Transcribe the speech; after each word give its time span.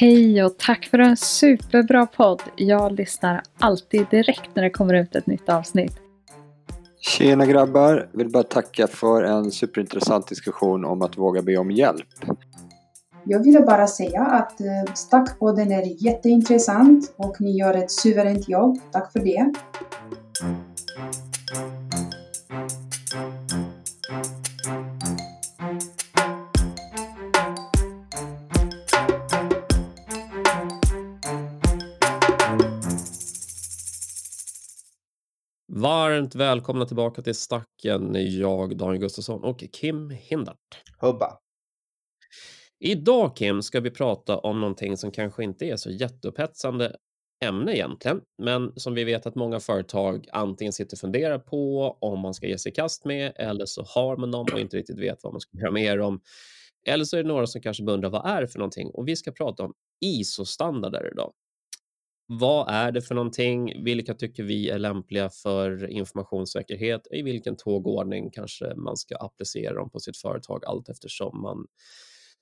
Hej 0.00 0.44
och 0.44 0.58
tack 0.58 0.84
för 0.84 0.98
en 0.98 1.16
superbra 1.16 2.06
podd. 2.06 2.42
Jag 2.56 2.92
lyssnar 2.92 3.42
alltid 3.58 4.06
direkt 4.10 4.50
när 4.54 4.62
det 4.62 4.70
kommer 4.70 4.94
ut 4.94 5.16
ett 5.16 5.26
nytt 5.26 5.48
avsnitt. 5.48 5.92
Tjena 7.00 7.46
grabbar! 7.46 8.08
Vill 8.12 8.30
bara 8.30 8.42
tacka 8.42 8.86
för 8.86 9.22
en 9.22 9.50
superintressant 9.50 10.28
diskussion 10.28 10.84
om 10.84 11.02
att 11.02 11.18
våga 11.18 11.42
be 11.42 11.56
om 11.56 11.70
hjälp. 11.70 12.06
Jag 13.24 13.44
ville 13.44 13.60
bara 13.60 13.86
säga 13.86 14.22
att 14.22 14.60
eh, 14.60 14.92
Stackpodden 14.94 15.72
är 15.72 16.04
jätteintressant 16.06 17.12
och 17.16 17.40
ni 17.40 17.58
gör 17.58 17.74
ett 17.74 17.90
suveränt 17.90 18.48
jobb. 18.48 18.78
Tack 18.92 19.12
för 19.12 19.20
det. 19.20 19.52
Varmt 36.20 36.34
välkomna 36.34 36.86
tillbaka 36.86 37.22
till 37.22 37.34
Stacken, 37.34 38.16
jag 38.38 38.76
Daniel 38.76 39.00
Gustafsson 39.00 39.44
och 39.44 39.64
Kim 39.72 40.10
Hindart. 40.10 40.82
Hubba. 40.98 41.38
Idag 42.80 43.36
Kim 43.36 43.62
ska 43.62 43.80
vi 43.80 43.90
prata 43.90 44.38
om 44.38 44.60
någonting 44.60 44.96
som 44.96 45.10
kanske 45.10 45.44
inte 45.44 45.64
är 45.64 45.76
så 45.76 45.90
jätteupphetsande 45.90 46.96
ämne 47.44 47.74
egentligen, 47.74 48.20
men 48.42 48.72
som 48.76 48.94
vi 48.94 49.04
vet 49.04 49.26
att 49.26 49.34
många 49.34 49.60
företag 49.60 50.26
antingen 50.32 50.72
sitter 50.72 50.96
och 50.96 51.00
funderar 51.00 51.38
på 51.38 51.96
om 52.00 52.20
man 52.20 52.34
ska 52.34 52.46
ge 52.46 52.58
sig 52.58 52.72
i 52.72 52.74
kast 52.74 53.04
med 53.04 53.32
eller 53.36 53.66
så 53.66 53.82
har 53.82 54.16
man 54.16 54.30
dem 54.30 54.46
och 54.52 54.60
inte 54.60 54.76
riktigt 54.76 54.98
vet 54.98 55.18
vad 55.22 55.32
man 55.32 55.40
ska 55.40 55.58
göra 55.58 55.70
med 55.70 55.98
dem. 55.98 56.20
Eller 56.86 57.04
så 57.04 57.16
är 57.16 57.22
det 57.22 57.28
några 57.28 57.46
som 57.46 57.60
kanske 57.60 57.84
undrar 57.84 58.10
vad 58.10 58.26
är 58.26 58.40
det 58.40 58.48
för 58.48 58.58
någonting 58.58 58.90
och 58.90 59.08
vi 59.08 59.16
ska 59.16 59.32
prata 59.32 59.62
om 59.62 59.74
ISO-standarder 60.04 61.10
idag. 61.12 61.32
Vad 62.32 62.68
är 62.68 62.92
det 62.92 63.02
för 63.02 63.14
någonting? 63.14 63.84
Vilka 63.84 64.14
tycker 64.14 64.42
vi 64.42 64.70
är 64.70 64.78
lämpliga 64.78 65.30
för 65.30 65.90
informationssäkerhet? 65.90 67.06
I 67.10 67.22
vilken 67.22 67.56
tågordning 67.56 68.30
kanske 68.30 68.74
man 68.74 68.96
ska 68.96 69.16
applicera 69.16 69.74
dem 69.74 69.90
på 69.90 70.00
sitt 70.00 70.16
företag 70.16 70.64
allt 70.64 70.88
eftersom 70.88 71.42
man 71.42 71.66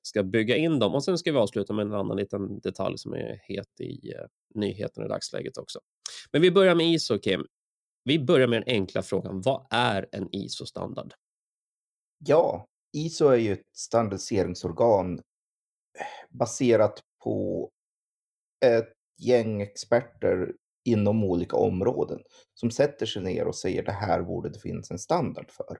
ska 0.03 0.22
bygga 0.22 0.56
in 0.56 0.78
dem. 0.78 0.95
Och 0.95 1.05
sen 1.05 1.19
ska 1.19 1.33
vi 1.33 1.39
avsluta 1.39 1.72
med 1.72 1.86
en 1.86 1.95
annan 1.95 2.17
liten 2.17 2.61
detalj 2.61 2.98
som 2.98 3.12
är 3.12 3.41
het 3.42 3.80
i 3.80 4.14
uh, 4.14 4.20
nyheten 4.55 5.05
i 5.05 5.08
dagsläget 5.08 5.58
också. 5.58 5.80
Men 6.33 6.42
vi 6.42 6.50
börjar 6.50 6.75
med 6.75 6.86
ISO, 6.86 7.19
Kim. 7.19 7.47
Vi 8.05 8.19
börjar 8.19 8.48
med 8.48 8.62
den 8.62 8.75
enkla 8.75 9.02
frågan. 9.02 9.41
Vad 9.41 9.67
är 9.70 10.08
en 10.12 10.28
ISO-standard? 10.34 11.14
Ja, 12.19 12.67
ISO 12.92 13.28
är 13.28 13.36
ju 13.36 13.52
ett 13.52 13.67
standardiseringsorgan 13.73 15.19
eh, 15.19 16.28
baserat 16.30 17.02
på 17.25 17.70
ett 18.64 18.98
gäng 19.19 19.62
experter 19.62 20.52
inom 20.84 21.24
olika 21.24 21.56
områden 21.56 22.22
som 22.55 22.70
sätter 22.70 23.06
sig 23.06 23.22
ner 23.22 23.47
och 23.47 23.56
säger 23.56 23.83
det 23.83 23.92
här 23.92 24.22
borde 24.22 24.48
det 24.48 24.58
finnas 24.58 24.91
en 24.91 24.98
standard 24.98 25.50
för. 25.50 25.78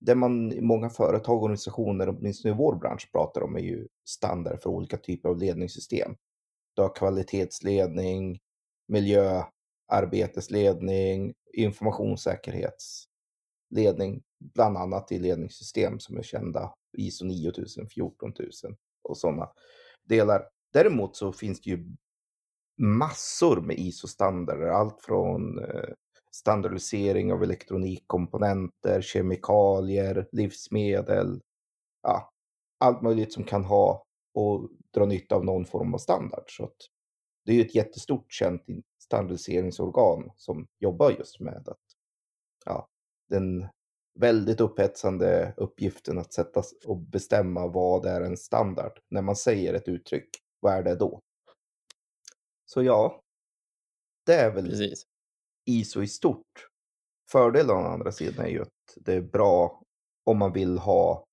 Det 0.00 0.14
man 0.14 0.52
i 0.52 0.60
många 0.60 0.90
företag 0.90 1.36
och 1.36 1.42
organisationer, 1.42 2.08
åtminstone 2.08 2.54
i 2.54 2.56
vår 2.56 2.76
bransch, 2.76 3.08
pratar 3.12 3.42
om 3.42 3.56
är 3.56 3.60
ju 3.60 3.88
standard 4.08 4.60
för 4.60 4.70
olika 4.70 4.96
typer 4.96 5.28
av 5.28 5.38
ledningssystem. 5.38 6.16
Du 6.74 6.82
har 6.82 6.94
kvalitetsledning, 6.94 8.40
miljöarbetesledning, 8.88 11.34
informationssäkerhetsledning, 11.52 14.22
bland 14.54 14.76
annat 14.76 15.12
i 15.12 15.18
ledningssystem 15.18 15.98
som 15.98 16.16
är 16.16 16.22
kända, 16.22 16.74
ISO 16.96 17.24
9000, 17.24 17.88
14000 17.88 18.76
och 19.02 19.18
sådana 19.18 19.48
delar. 20.04 20.48
Däremot 20.72 21.16
så 21.16 21.32
finns 21.32 21.60
det 21.60 21.70
ju 21.70 21.96
massor 22.76 23.60
med 23.60 23.78
ISO-standarder. 23.78 24.68
Allt 24.68 25.00
från 25.00 25.58
eh, 25.58 25.90
standardisering 26.30 27.32
av 27.32 27.42
elektronikkomponenter, 27.42 29.00
kemikalier, 29.00 30.28
livsmedel. 30.32 31.40
Ja, 32.02 32.32
allt 32.78 33.02
möjligt 33.02 33.32
som 33.32 33.44
kan 33.44 33.64
ha 33.64 34.04
och 34.34 34.70
dra 34.94 35.06
nytta 35.06 35.34
av 35.34 35.44
någon 35.44 35.64
form 35.64 35.94
av 35.94 35.98
standard. 35.98 36.44
Så 36.46 36.64
att 36.64 36.76
det 37.44 37.52
är 37.52 37.56
ju 37.56 37.62
ett 37.62 37.74
jättestort 37.74 38.32
känt 38.32 38.62
standardiseringsorgan 39.02 40.30
som 40.36 40.66
jobbar 40.78 41.10
just 41.10 41.40
med 41.40 41.68
att, 41.68 41.82
ja, 42.64 42.88
den 43.28 43.68
väldigt 44.18 44.60
upphetsande 44.60 45.54
uppgiften 45.56 46.18
att 46.18 46.32
sätta 46.32 46.62
och 46.86 46.96
bestämma 46.98 47.66
vad 47.66 48.06
är 48.06 48.20
en 48.20 48.36
standard. 48.36 48.98
När 49.08 49.22
man 49.22 49.36
säger 49.36 49.74
ett 49.74 49.88
uttryck, 49.88 50.28
vad 50.60 50.74
är 50.74 50.82
det 50.82 50.94
då? 50.94 51.20
Så 52.66 52.82
ja, 52.82 53.22
det 54.26 54.34
är 54.34 54.50
väl 54.54 54.64
Precis. 54.68 55.06
ISO 55.64 56.02
i 56.02 56.08
stort. 56.08 56.66
Fördelen 57.32 57.76
å 57.76 57.80
andra 57.88 58.12
sidan 58.12 58.46
är 58.46 58.50
ju 58.50 58.62
att 58.62 58.68
det 58.96 59.12
är 59.14 59.20
bra 59.20 59.82
om 60.24 60.38
man 60.38 60.52
vill 60.52 60.78
ha 60.78 61.24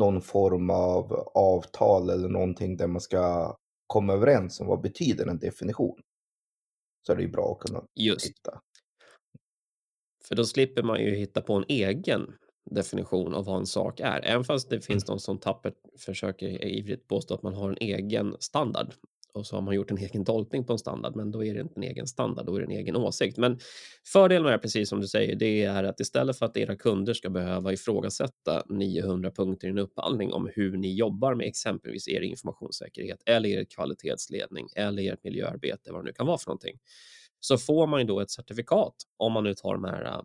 någon 0.00 0.22
form 0.22 0.70
av 0.70 1.12
avtal 1.34 2.10
eller 2.10 2.28
någonting 2.28 2.76
där 2.76 2.86
man 2.86 3.00
ska 3.00 3.56
komma 3.86 4.12
överens 4.12 4.60
om 4.60 4.66
vad 4.66 4.80
betyder 4.80 5.26
en 5.26 5.38
definition. 5.38 6.00
Så 7.06 7.12
är 7.12 7.16
det 7.16 7.22
ju 7.22 7.28
bra 7.28 7.52
att 7.52 7.66
kunna 7.68 7.84
Just. 7.94 8.26
hitta. 8.26 8.60
För 10.24 10.34
då 10.34 10.44
slipper 10.44 10.82
man 10.82 11.00
ju 11.00 11.14
hitta 11.14 11.40
på 11.42 11.54
en 11.54 11.64
egen 11.68 12.34
definition 12.70 13.34
av 13.34 13.44
vad 13.44 13.58
en 13.58 13.66
sak 13.66 14.00
är. 14.00 14.20
Även 14.24 14.44
fast 14.44 14.70
det 14.70 14.80
finns 14.80 15.04
Mm. 15.04 15.16
de 15.16 15.20
som 15.20 15.38
tappert 15.38 15.74
försöker 15.98 16.64
ivrigt 16.64 17.08
påstå 17.08 17.34
att 17.34 17.42
man 17.42 17.54
har 17.54 17.68
en 17.68 17.78
egen 17.80 18.36
standard 18.40 18.94
och 19.34 19.46
så 19.46 19.56
har 19.56 19.62
man 19.62 19.74
gjort 19.74 19.90
en 19.90 19.98
egen 19.98 20.24
tolkning 20.24 20.64
på 20.64 20.72
en 20.72 20.78
standard, 20.78 21.16
men 21.16 21.30
då 21.30 21.44
är 21.44 21.54
det 21.54 21.60
inte 21.60 21.74
en 21.76 21.82
egen 21.82 22.06
standard, 22.06 22.46
då 22.46 22.56
är 22.56 22.60
det 22.60 22.66
en 22.66 22.78
egen 22.78 22.96
åsikt. 22.96 23.38
Men 23.38 23.58
fördelen 24.06 24.52
är 24.52 24.58
precis 24.58 24.88
som 24.88 25.00
du 25.00 25.06
säger, 25.08 25.36
det 25.36 25.64
är 25.64 25.84
att 25.84 26.00
istället 26.00 26.38
för 26.38 26.46
att 26.46 26.56
era 26.56 26.76
kunder 26.76 27.14
ska 27.14 27.30
behöva 27.30 27.72
ifrågasätta 27.72 28.62
900 28.68 29.30
punkter 29.30 29.68
i 29.68 29.70
en 29.70 29.78
upphandling 29.78 30.32
om 30.32 30.50
hur 30.54 30.76
ni 30.76 30.94
jobbar 30.94 31.34
med 31.34 31.46
exempelvis 31.46 32.08
er 32.08 32.20
informationssäkerhet 32.20 33.22
eller 33.26 33.48
er 33.48 33.64
kvalitetsledning 33.64 34.68
eller 34.76 35.12
ert 35.12 35.24
miljöarbete, 35.24 35.92
vad 35.92 36.00
det 36.00 36.06
nu 36.06 36.12
kan 36.12 36.26
vara 36.26 36.38
för 36.38 36.48
någonting, 36.50 36.78
så 37.40 37.58
får 37.58 37.86
man 37.86 38.00
ju 38.00 38.06
då 38.06 38.20
ett 38.20 38.30
certifikat 38.30 38.94
om 39.16 39.32
man 39.32 39.44
nu 39.44 39.54
tar 39.54 39.74
de 39.74 39.84
här 39.84 40.22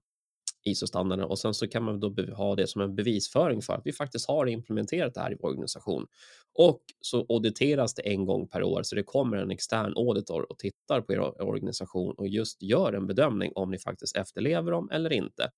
ISO-standarden 0.69 1.25
och 1.25 1.40
sen 1.40 1.53
så 1.53 1.68
kan 1.68 1.84
man 1.84 2.00
då 2.00 2.16
ha 2.35 2.56
det 2.56 2.68
som 2.68 2.81
en 2.81 2.96
bevisföring 2.96 3.62
för 3.62 3.74
att 3.74 3.81
vi 3.85 3.94
faktiskt 3.94 4.28
har 4.28 4.47
implementerat 4.47 5.13
det 5.13 5.22
här 5.22 5.31
i 5.31 5.38
vår 5.40 5.50
organisation. 5.50 6.07
Och 6.53 6.81
så 7.02 7.25
auditeras 7.30 7.94
det 7.94 8.02
en 8.02 8.25
gång 8.25 8.47
per 8.47 8.63
år, 8.63 8.84
så 8.84 8.96
det 8.96 9.03
kommer 9.03 9.38
en 9.38 9.52
extern 9.52 9.94
auditor 9.96 10.52
och 10.52 10.59
tittar 10.59 11.02
på 11.02 11.13
er 11.13 11.41
organisation 11.41 12.16
och 12.18 12.28
just 12.28 12.62
gör 12.62 12.94
en 12.94 13.07
bedömning 13.07 13.52
om 13.56 13.72
ni 13.72 13.80
faktiskt 13.80 14.16
efterlever 14.16 14.72
dem 14.72 14.90
eller 14.91 15.13
inte. 15.13 15.52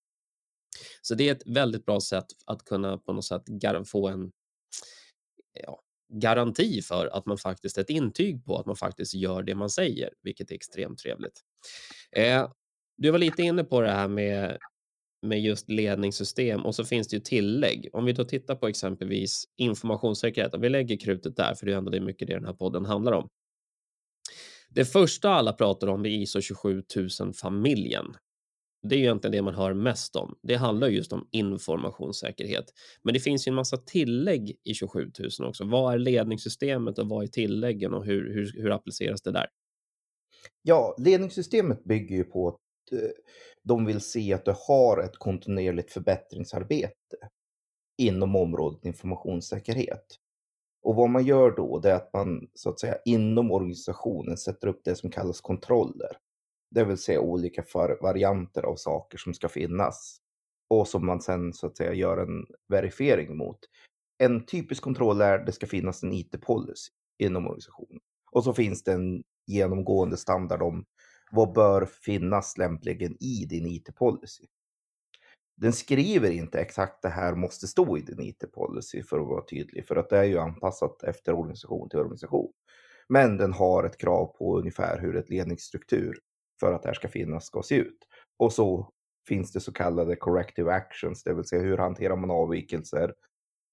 Så 1.01 1.16
det 1.16 1.29
är 1.29 1.31
ett 1.31 1.47
väldigt 1.47 1.85
bra 1.85 2.01
sätt 2.01 2.25
att 2.45 2.66
kunna 2.66 2.97
på 2.97 3.13
något 3.13 3.25
sätt 3.25 3.43
få 3.85 4.07
en 4.07 4.31
ja, 5.53 5.81
garanti 6.13 6.81
för 6.81 7.07
att 7.07 7.25
man 7.25 7.38
faktiskt 7.38 7.78
ett 7.78 7.89
intyg 7.89 8.45
på 8.45 8.57
att 8.57 8.66
man 8.66 8.75
faktiskt 8.75 9.13
gör 9.13 9.43
det 9.43 9.55
man 9.55 9.69
säger, 9.69 10.09
vilket 10.22 10.51
är 10.51 10.55
extremt 10.55 10.99
trevligt. 10.99 11.41
Eh, 12.11 12.51
du 12.97 13.11
var 13.11 13.19
lite 13.19 13.41
inne 13.41 13.63
på 13.63 13.81
det 13.81 13.91
här 13.91 14.07
med 14.07 14.57
med 15.22 15.42
just 15.42 15.70
ledningssystem 15.70 16.66
och 16.66 16.76
så 16.76 16.86
finns 16.86 17.08
det 17.08 17.16
ju 17.16 17.20
tillägg. 17.20 17.90
Om 17.94 18.06
vi 18.06 18.14
då 18.14 18.24
tittar 18.24 18.56
på 18.56 18.68
exempelvis 18.68 19.44
informationssäkerhet, 19.58 20.54
och 20.54 20.64
vi 20.64 20.70
lägger 20.70 20.98
krutet 20.98 21.36
där, 21.36 21.56
för 21.56 21.66
det 21.66 21.74
är 21.74 21.78
ändå 21.78 21.92
det 21.92 22.02
mycket 22.02 22.28
det 22.28 22.34
den 22.34 22.46
här 22.46 22.54
podden 22.54 22.86
handlar 22.86 23.12
om. 23.12 23.28
Det 24.70 24.86
första 24.86 25.30
alla 25.30 25.54
pratar 25.54 25.88
om 25.88 26.06
är 26.06 26.09
ISO 26.09 26.40
27000-familjen. 26.40 28.06
Det 28.90 28.96
är 28.96 28.98
ju 28.98 29.04
egentligen 29.04 29.32
det 29.32 29.42
man 29.42 29.56
hör 29.56 29.74
mest 29.74 30.16
om. 30.16 30.36
Det 30.44 30.56
handlar 30.56 30.88
just 30.88 31.14
om 31.14 31.28
informationssäkerhet. 31.32 32.66
Men 33.03 33.14
det 33.14 33.20
finns 33.20 33.48
ju 33.48 33.50
en 33.50 33.56
massa 33.56 33.78
tillägg 33.78 34.56
i 34.64 34.74
27000 34.74 35.46
också. 35.46 35.66
Vad 35.66 35.94
är 35.94 35.97
ledningssystemet 35.97 37.00
och 37.00 37.09
vad 37.09 37.24
är 37.24 37.28
tilläggen 37.28 37.94
och 37.94 38.06
hur, 38.06 38.34
hur, 38.34 38.62
hur 38.62 38.72
appliceras 38.72 39.22
det 39.22 39.32
där? 39.32 39.47
Ja, 40.62 40.96
ledningssystemet 41.00 41.84
bygger 41.84 42.16
ju 42.16 42.24
på 42.24 42.58
Eh, 42.93 43.09
de 43.64 43.85
vill 43.85 44.02
se 44.02 44.34
att 44.34 44.46
du 44.46 44.53
har 44.67 44.97
ett 45.03 45.17
kontinuerligt 45.17 45.91
förbättringsarbete 45.91 47.17
inom 47.97 48.35
området 48.35 48.85
informationssäkerhet. 48.85 50.05
Och 50.84 50.96
vad 50.96 51.09
man 51.09 51.26
gör 51.26 51.52
då, 51.52 51.79
det 51.79 51.91
är 51.91 51.96
att 51.96 52.14
man 52.14 52.49
så 52.53 52.70
att 52.70 52.79
säga 52.79 52.97
inom 53.05 53.52
organisationen 53.52 54.38
sätter 54.38 54.67
upp 54.67 54.82
det 54.84 54.96
som 54.96 55.11
kallas 55.11 55.41
kontroller. 55.41 56.17
Det 56.72 56.84
vill 56.84 56.97
säga 56.97 57.22
olika 57.22 57.64
för 57.64 57.97
varianter 58.02 58.64
av 58.64 58.76
saker 58.76 59.17
som 59.17 59.34
ska 59.34 59.49
finnas 59.49 60.17
och 60.70 60.88
som 60.88 61.05
man 61.05 61.22
sen 61.22 61.53
så 61.53 61.67
att 61.67 61.78
säga 61.78 61.93
gör 61.93 62.17
en 62.17 62.46
verifiering 62.67 63.38
mot. 63.38 63.59
En 64.17 64.46
typisk 64.46 64.84
kontroll 64.84 65.22
är 65.22 65.40
att 65.40 65.46
det 65.46 65.52
ska 65.52 65.67
finnas 65.67 66.03
en 66.03 66.14
IT-policy 66.14 66.91
inom 67.23 67.46
organisationen. 67.46 67.99
Och 68.32 68.43
så 68.43 68.53
finns 68.53 68.84
det 68.84 68.93
en 68.93 69.23
genomgående 69.47 70.17
standard 70.17 70.61
om 70.61 70.85
vad 71.31 71.53
bör 71.53 71.85
finnas 71.85 72.57
lämpligen 72.57 73.17
i 73.23 73.45
din 73.49 73.67
IT-policy. 73.67 74.45
den 75.55 75.73
skriver 75.73 76.31
inte 76.31 76.59
exakt 76.61 77.01
det 77.01 77.09
här 77.09 77.35
måste 77.35 77.67
stå 77.67 77.97
i 77.97 78.01
din 78.01 78.19
IT-policy 78.22 79.03
för 79.03 79.19
att 79.19 79.28
vara 79.28 79.45
tydlig, 79.45 79.87
för 79.87 79.95
att 79.95 80.09
det 80.09 80.17
är 80.17 80.23
ju 80.23 80.37
anpassat 80.39 81.03
efter 81.03 81.33
organisation 81.33 81.89
till 81.89 81.99
organisation. 81.99 82.53
Men 83.09 83.37
den 83.37 83.53
har 83.53 83.83
ett 83.83 83.97
krav 83.97 84.25
på 84.25 84.57
ungefär 84.59 84.99
hur 85.01 85.16
ett 85.17 85.29
ledningsstruktur 85.29 86.19
för 86.59 86.73
att 86.73 86.83
det 86.83 86.89
här 86.89 86.93
ska 86.93 87.07
finnas 87.07 87.45
ska 87.45 87.63
se 87.63 87.75
ut. 87.75 88.07
Och 88.37 88.53
så 88.53 88.91
finns 89.28 89.51
det 89.51 89.59
så 89.59 89.73
kallade 89.73 90.16
corrective 90.16 90.72
actions, 90.73 91.23
det 91.23 91.33
vill 91.33 91.45
säga 91.45 91.61
hur 91.61 91.78
hanterar 91.78 92.16
man 92.16 92.31
avvikelser 92.31 93.13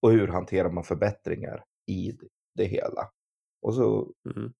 och 0.02 0.12
hur 0.12 0.28
hanterar 0.28 0.70
man 0.70 0.84
förbättringar 0.84 1.64
i 1.86 2.12
det 2.54 2.64
hela. 2.64 3.10
Och 3.62 3.74
så 3.74 4.12
Mm 4.36 4.52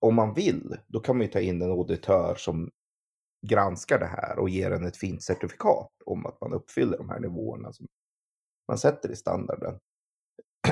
om 0.00 0.14
man 0.14 0.34
vill, 0.34 0.76
då 0.86 1.00
kan 1.00 1.16
man 1.16 1.26
ju 1.26 1.32
ta 1.32 1.40
in 1.40 1.62
en 1.62 1.70
auditör 1.70 2.34
som 2.34 2.70
granskar 3.46 3.98
det 3.98 4.06
här 4.06 4.38
och 4.38 4.48
ger 4.48 4.70
en 4.70 4.86
ett 4.86 4.96
fint 4.96 5.22
certifikat 5.22 5.92
om 6.04 6.26
att 6.26 6.40
man 6.40 6.52
uppfyller 6.52 6.98
de 6.98 7.08
här 7.08 7.20
nivåerna 7.20 7.72
som 7.72 7.86
man 8.68 8.78
sätter 8.78 9.10
i 9.10 9.16
standarden. 9.16 9.78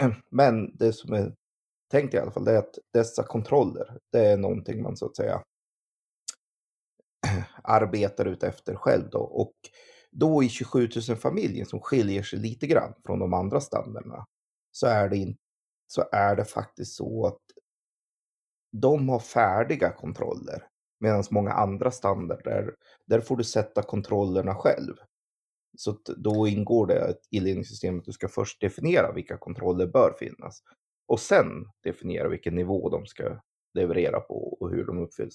Men 0.31 0.77
det 0.77 0.93
som 0.93 1.13
är 1.13 1.35
tänkt 1.91 2.15
i 2.15 2.19
alla 2.19 2.31
fall, 2.31 2.45
det 2.45 2.53
är 2.53 2.59
att 2.59 2.79
dessa 2.93 3.23
kontroller, 3.23 3.99
det 4.13 4.27
är 4.27 4.37
någonting 4.37 4.83
man 4.83 4.97
så 4.97 5.07
att 5.07 5.17
säga 5.17 5.43
arbetar 7.63 8.25
ut 8.25 8.43
efter 8.43 8.75
själv 8.75 9.11
då. 9.11 9.21
Och 9.21 9.55
då 10.11 10.43
i 10.43 10.49
27 10.49 10.89
000 11.09 11.17
familjen 11.17 11.67
som 11.67 11.81
skiljer 11.81 12.23
sig 12.23 12.39
lite 12.39 12.67
grann 12.67 12.95
från 13.05 13.19
de 13.19 13.35
andra 13.35 13.61
standarderna 13.61 14.25
så 14.73 14.87
är 14.87 15.09
det, 15.09 15.17
in, 15.17 15.37
så 15.87 16.05
är 16.13 16.37
det 16.37 16.45
faktiskt 16.45 16.95
så 16.95 17.27
att 17.27 17.41
de 18.73 19.09
har 19.09 19.19
färdiga 19.19 19.93
kontroller. 19.93 20.63
Medan 21.01 21.25
många 21.31 21.53
andra 21.53 21.91
standarder, 21.91 22.75
där 23.07 23.21
får 23.21 23.37
du 23.37 23.45
sätta 23.45 23.83
kontrollerna 23.83 24.55
själv. 24.55 24.95
Så 25.77 25.91
att 25.91 26.05
då 26.05 26.49
ingår 26.49 26.87
det 26.87 27.15
i 27.31 27.41
ledningssystemet 27.41 28.01
att 28.01 28.05
du 28.07 28.13
ska 28.13 28.29
först 28.29 28.61
definiera 28.61 29.13
vilka 29.13 29.39
kontroller 29.39 29.87
bör 29.87 30.15
finnas. 30.19 30.63
Och 31.09 31.21
sen 31.21 31.47
definiera 31.85 32.29
vilken 32.29 32.55
nivå 32.55 32.91
de 32.91 33.07
ska 33.07 33.41
leverera 33.75 34.21
på 34.21 34.57
och 34.61 34.71
hur 34.71 34.85
de 34.85 34.99
uppfylls. 34.99 35.35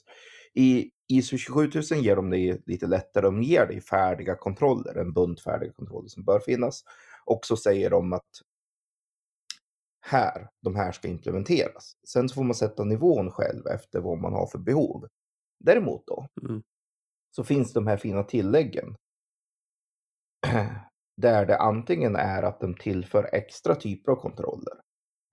I 0.53 0.89
ISO 1.07 1.37
27000 1.37 2.01
ger 2.01 2.15
de 2.15 2.29
dig 2.29 2.61
lite 2.65 2.87
lättare. 2.87 3.25
De 3.25 3.43
ger 3.43 3.65
dig 3.65 3.81
färdiga 3.81 4.35
kontroller, 4.35 4.95
en 4.95 5.13
bunt 5.13 5.41
färdiga 5.41 5.73
kontroller 5.73 6.07
som 6.07 6.23
bör 6.23 6.39
finnas. 6.39 6.83
Och 7.25 7.45
så 7.45 7.57
säger 7.57 7.89
de 7.89 8.13
att 8.13 8.29
här, 10.01 10.49
de 10.61 10.75
här 10.75 10.91
ska 10.91 11.07
implementeras. 11.07 11.93
Sen 12.07 12.29
så 12.29 12.35
får 12.35 12.43
man 12.43 12.55
sätta 12.55 12.83
nivån 12.83 13.31
själv 13.31 13.67
efter 13.67 13.99
vad 13.99 14.17
man 14.17 14.33
har 14.33 14.47
för 14.47 14.59
behov. 14.59 15.07
Däremot 15.59 16.03
då, 16.07 16.27
Mm. 16.41 16.63
så 17.35 17.43
finns 17.43 17.73
de 17.73 17.87
här 17.87 17.97
fina 17.97 18.23
tilläggen. 18.23 18.95
Där 21.17 21.45
det 21.45 21.57
antingen 21.57 22.15
är 22.15 22.43
att 22.43 22.59
de 22.59 22.75
tillför 22.75 23.29
extra 23.33 23.75
typer 23.75 24.11
av 24.11 24.15
kontroller. 24.15 24.73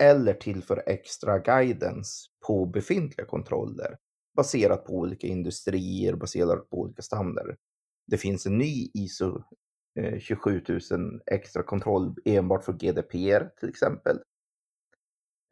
Eller 0.03 0.35
tillför 0.35 0.82
extra 0.87 1.38
guidance 1.38 2.29
på 2.47 2.67
befintliga 2.67 3.26
kontroller. 3.26 3.97
Baserat 4.37 4.85
på 4.85 4.93
olika 4.93 5.26
industrier, 5.26 6.14
baserat 6.14 6.71
på 6.71 6.76
olika 6.81 7.03
standarder. 7.03 7.56
Det 8.06 8.17
finns 8.17 8.47
en 8.47 8.59
ny 8.59 8.91
ISO 8.94 9.43
eh, 10.00 10.19
27000 10.21 11.21
extra 11.26 11.62
kontroll 11.62 12.14
enbart 12.25 12.64
för 12.64 12.73
GDPR 12.73 13.49
till 13.61 13.69
exempel. 13.69 14.19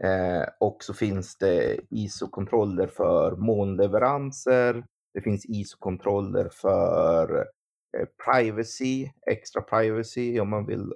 Eh, 0.05 0.45
och 0.61 0.85
så 0.85 0.95
finns 0.95 1.37
det 1.39 1.81
ISO-kontroller 1.91 2.87
för 2.87 3.37
månleveranser. 3.37 4.85
Det 5.15 5.21
finns 5.21 5.47
ISO-kontroller 5.47 6.49
för 6.53 7.37
eh, 7.99 8.07
privacy, 8.25 9.09
extra 9.31 9.63
privacy 9.63 10.41
om 10.41 10.51
man 10.51 10.67
vill 10.67 10.93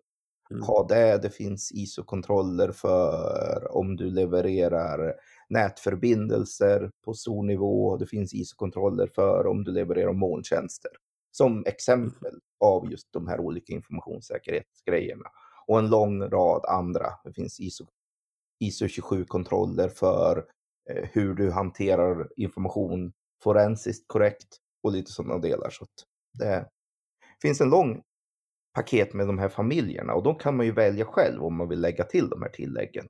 Mm. 0.50 0.62
ha 0.62 0.86
det. 0.88 1.18
Det 1.22 1.30
finns 1.30 1.72
ISO-kontroller 1.72 2.72
för 2.72 3.76
om 3.76 3.96
du 3.96 4.10
levererar 4.10 5.14
nätförbindelser 5.48 6.90
på 7.04 7.14
stor 7.14 7.42
nivå. 7.42 7.96
Det 7.96 8.06
finns 8.06 8.34
ISO-kontroller 8.34 9.06
för 9.14 9.46
om 9.46 9.64
du 9.64 9.72
levererar 9.72 10.12
molntjänster. 10.12 10.90
Som 11.30 11.64
exempel 11.66 12.34
av 12.64 12.90
just 12.90 13.12
de 13.12 13.28
här 13.28 13.40
olika 13.40 13.72
informationssäkerhetsgrejerna. 13.72 15.24
Och 15.66 15.78
en 15.78 15.90
lång 15.90 16.22
rad 16.22 16.64
andra. 16.68 17.06
Det 17.24 17.32
finns 17.32 17.60
ISO, 17.60 17.86
ISO 18.60 18.86
27-kontroller 18.86 19.88
för 19.88 20.46
eh, 20.90 21.08
hur 21.12 21.34
du 21.34 21.50
hanterar 21.50 22.28
information 22.36 23.12
forensiskt 23.42 24.08
korrekt 24.08 24.56
och 24.82 24.92
lite 24.92 25.12
sådana 25.12 25.38
delar. 25.38 25.70
Så 25.70 25.84
att 25.84 26.04
det 26.38 26.68
finns 27.42 27.60
en 27.60 27.70
lång 27.70 28.02
paket 28.74 29.12
med 29.14 29.26
de 29.26 29.38
här 29.38 29.48
familjerna 29.48 30.14
och 30.14 30.22
då 30.22 30.34
kan 30.34 30.56
man 30.56 30.66
ju 30.66 30.72
välja 30.72 31.04
själv 31.04 31.44
om 31.44 31.56
man 31.56 31.68
vill 31.68 31.80
lägga 31.80 32.04
till 32.04 32.28
de 32.28 32.42
här 32.42 32.48
tilläggen. 32.48 33.06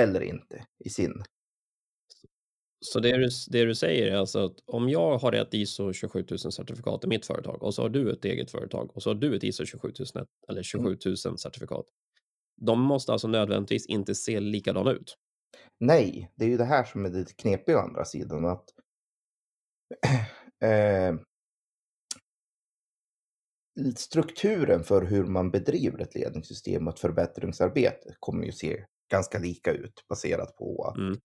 Eller 0.00 0.20
inte 0.20 0.66
i 0.84 0.90
sin. 0.90 1.22
Så 2.80 3.00
det 3.00 3.16
du, 3.16 3.28
det 3.48 3.64
du 3.64 3.74
säger 3.74 4.06
är 4.06 4.16
alltså 4.16 4.44
att 4.44 4.56
om 4.66 4.88
jag 4.88 5.18
har 5.18 5.32
ett 5.32 5.54
ISO 5.54 5.92
27000 5.92 6.52
certifikat 6.52 7.04
i 7.04 7.06
mitt 7.06 7.26
företag 7.26 7.62
och 7.62 7.74
så 7.74 7.82
har 7.82 7.88
du 7.88 8.12
ett 8.12 8.24
eget 8.24 8.50
företag 8.50 8.96
och 8.96 9.02
så 9.02 9.10
har 9.10 9.14
du 9.14 9.36
ett 9.36 9.44
ISO 9.44 9.66
27000 9.66 10.26
eller 10.48 10.62
27000 10.62 11.38
certifikat. 11.38 11.86
De 12.60 12.80
måste 12.80 13.12
alltså 13.12 13.28
nödvändigtvis 13.28 13.86
inte 13.86 14.14
se 14.14 14.40
likadana 14.40 14.90
ut. 14.90 15.14
Nej, 15.80 16.30
det 16.34 16.44
är 16.44 16.48
ju 16.48 16.56
det 16.56 16.64
här 16.64 16.84
som 16.84 17.04
är 17.04 17.10
lite 17.10 17.34
knepigt 17.34 17.76
å 17.76 17.80
andra 17.80 18.04
sidan. 18.04 18.44
Att, 18.44 18.64
eh, 20.64 21.14
strukturen 23.96 24.84
för 24.84 25.02
hur 25.02 25.24
man 25.24 25.50
bedriver 25.50 25.98
ett 25.98 26.14
ledningssystem 26.14 26.86
och 26.88 26.94
ett 26.94 27.00
förbättringsarbete 27.00 28.14
kommer 28.18 28.44
ju 28.44 28.52
se 28.52 28.84
ganska 29.12 29.38
lika 29.38 29.72
ut 29.72 30.04
baserat 30.08 30.56
på 30.56 30.84
att 30.84 30.96
Mm. 30.98 31.18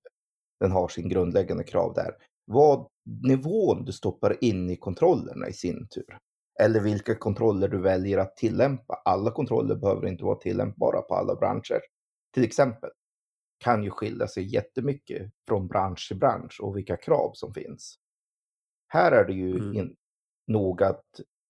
den 0.59 0.71
har 0.71 0.87
sin 0.87 1.09
grundläggande 1.09 1.63
krav 1.63 1.93
där. 1.93 2.11
Vad 2.45 2.87
nivån 3.27 3.85
du 3.85 3.91
stoppar 3.91 4.43
in 4.43 4.69
i 4.69 4.75
kontrollerna 4.77 5.47
i 5.47 5.53
sin 5.53 5.87
tur. 5.87 6.17
Eller 6.59 6.79
vilka 6.79 7.15
kontroller 7.15 7.67
du 7.67 7.81
väljer 7.81 8.17
att 8.17 8.35
tillämpa. 8.37 9.01
Alla 9.05 9.31
kontroller 9.31 9.75
behöver 9.75 10.07
inte 10.07 10.23
vara 10.23 10.35
tillämpbara 10.35 11.01
på 11.01 11.15
alla 11.15 11.35
branscher. 11.35 11.81
Till 12.33 12.43
exempel 12.43 12.89
kan 13.57 13.83
ju 13.83 13.89
skilja 13.89 14.27
sig 14.27 14.53
jättemycket 14.53 15.31
från 15.47 15.67
bransch 15.67 16.07
till 16.07 16.19
bransch 16.19 16.59
och 16.61 16.77
vilka 16.77 16.97
krav 16.97 17.31
som 17.33 17.53
finns. 17.53 17.99
Här 18.87 19.11
är 19.11 19.25
det 19.25 19.33
ju 19.33 19.55
Mm. 19.57 19.73
in, 19.75 19.95
nog 20.47 20.83
att 20.83 21.05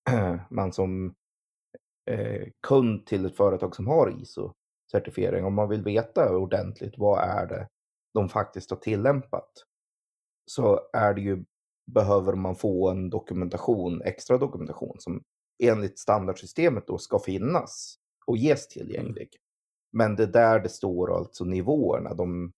man 0.50 0.74
som 0.74 1.16
eh, 2.10 2.48
kund 2.68 3.06
till 3.06 3.26
ett 3.26 3.38
företag 3.38 3.76
som 3.76 3.88
har 3.88 4.10
ISO-certifiering, 4.10 5.44
om 5.46 5.54
man 5.54 5.70
vill 5.70 5.84
veta 5.84 6.36
ordentligt 6.36 6.98
vad 6.98 7.20
är 7.20 7.48
det 7.48 7.68
de 8.13 8.30
faktiskt 8.30 8.70
har 8.70 8.77
tillämpat, 8.77 9.51
så 10.46 10.80
är 10.94 11.13
det 11.13 11.22
ju, 11.22 11.46
behöver 11.86 12.34
man 12.34 12.56
få 12.56 12.90
en 12.90 13.10
dokumentation, 13.10 14.02
extra 14.02 14.38
dokumentation 14.38 14.96
som 15.00 15.24
enligt 15.63 16.00
standardsystemet 16.00 16.88
då 16.88 16.98
ska 16.98 17.20
finnas 17.20 17.96
och 18.25 18.38
ges 18.38 18.68
tillgänglig. 18.68 19.30
Men 19.92 20.16
det 20.16 20.24
är 20.24 20.28
där 20.28 20.60
det 20.60 20.70
står 20.70 21.18
alltså 21.18 21.44
nivåerna, 21.44 22.13
de 22.13 22.52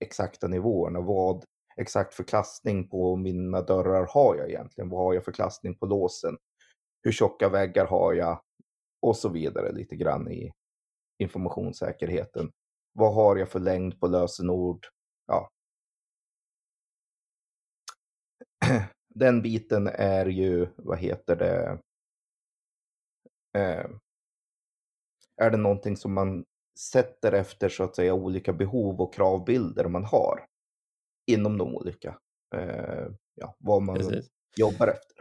exakta 0.00 0.48
nivåerna. 0.48 1.00
Vad 1.00 1.44
exakt 1.76 2.14
för 2.14 2.24
klassning 2.24 2.88
på 2.88 3.16
mina 3.16 3.60
dörrar 3.62 4.06
har 4.06 4.36
jag 4.36 4.48
egentligen? 4.48 4.90
Vad 4.90 5.00
har 5.00 5.14
jag 5.14 5.24
för 5.24 5.32
klassning 5.32 5.74
på 5.74 5.86
låsen? 5.86 6.36
Hur 7.02 7.12
tjocka 7.12 7.48
väggar 7.48 7.86
har 7.86 8.12
jag? 8.12 8.40
Och 9.02 9.16
så 9.16 9.28
vidare 9.28 9.72
lite 9.72 9.96
grann 9.96 10.30
i 10.30 10.52
informationssäkerheten. 11.18 12.50
Vad 12.92 13.14
har 13.14 13.36
jag 13.36 13.48
för 13.48 13.60
längd 13.60 14.00
på 14.00 14.06
lösenord? 14.06 14.86
Ja. 15.26 15.50
Den 19.14 19.42
biten 19.42 19.86
är 19.86 20.26
ju, 20.26 20.68
vad 20.76 20.98
heter 20.98 21.36
det? 21.36 21.78
Eh, 23.58 23.90
är 25.36 25.50
det 25.50 25.56
någonting 25.56 25.96
som 25.96 26.14
man 26.14 26.44
sätter 26.78 27.32
efter 27.32 27.68
så 27.68 27.84
att 27.84 27.96
säga 27.96 28.14
olika 28.14 28.52
behov 28.52 29.00
och 29.00 29.14
kravbilder 29.14 29.88
man 29.88 30.04
har 30.04 30.46
inom 31.26 31.58
de 31.58 31.76
olika, 31.76 32.18
eh, 32.54 33.06
ja, 33.34 33.56
vad 33.58 33.82
man 33.82 33.96
Precis. 33.96 34.30
jobbar 34.56 34.88
efter. 34.88 35.19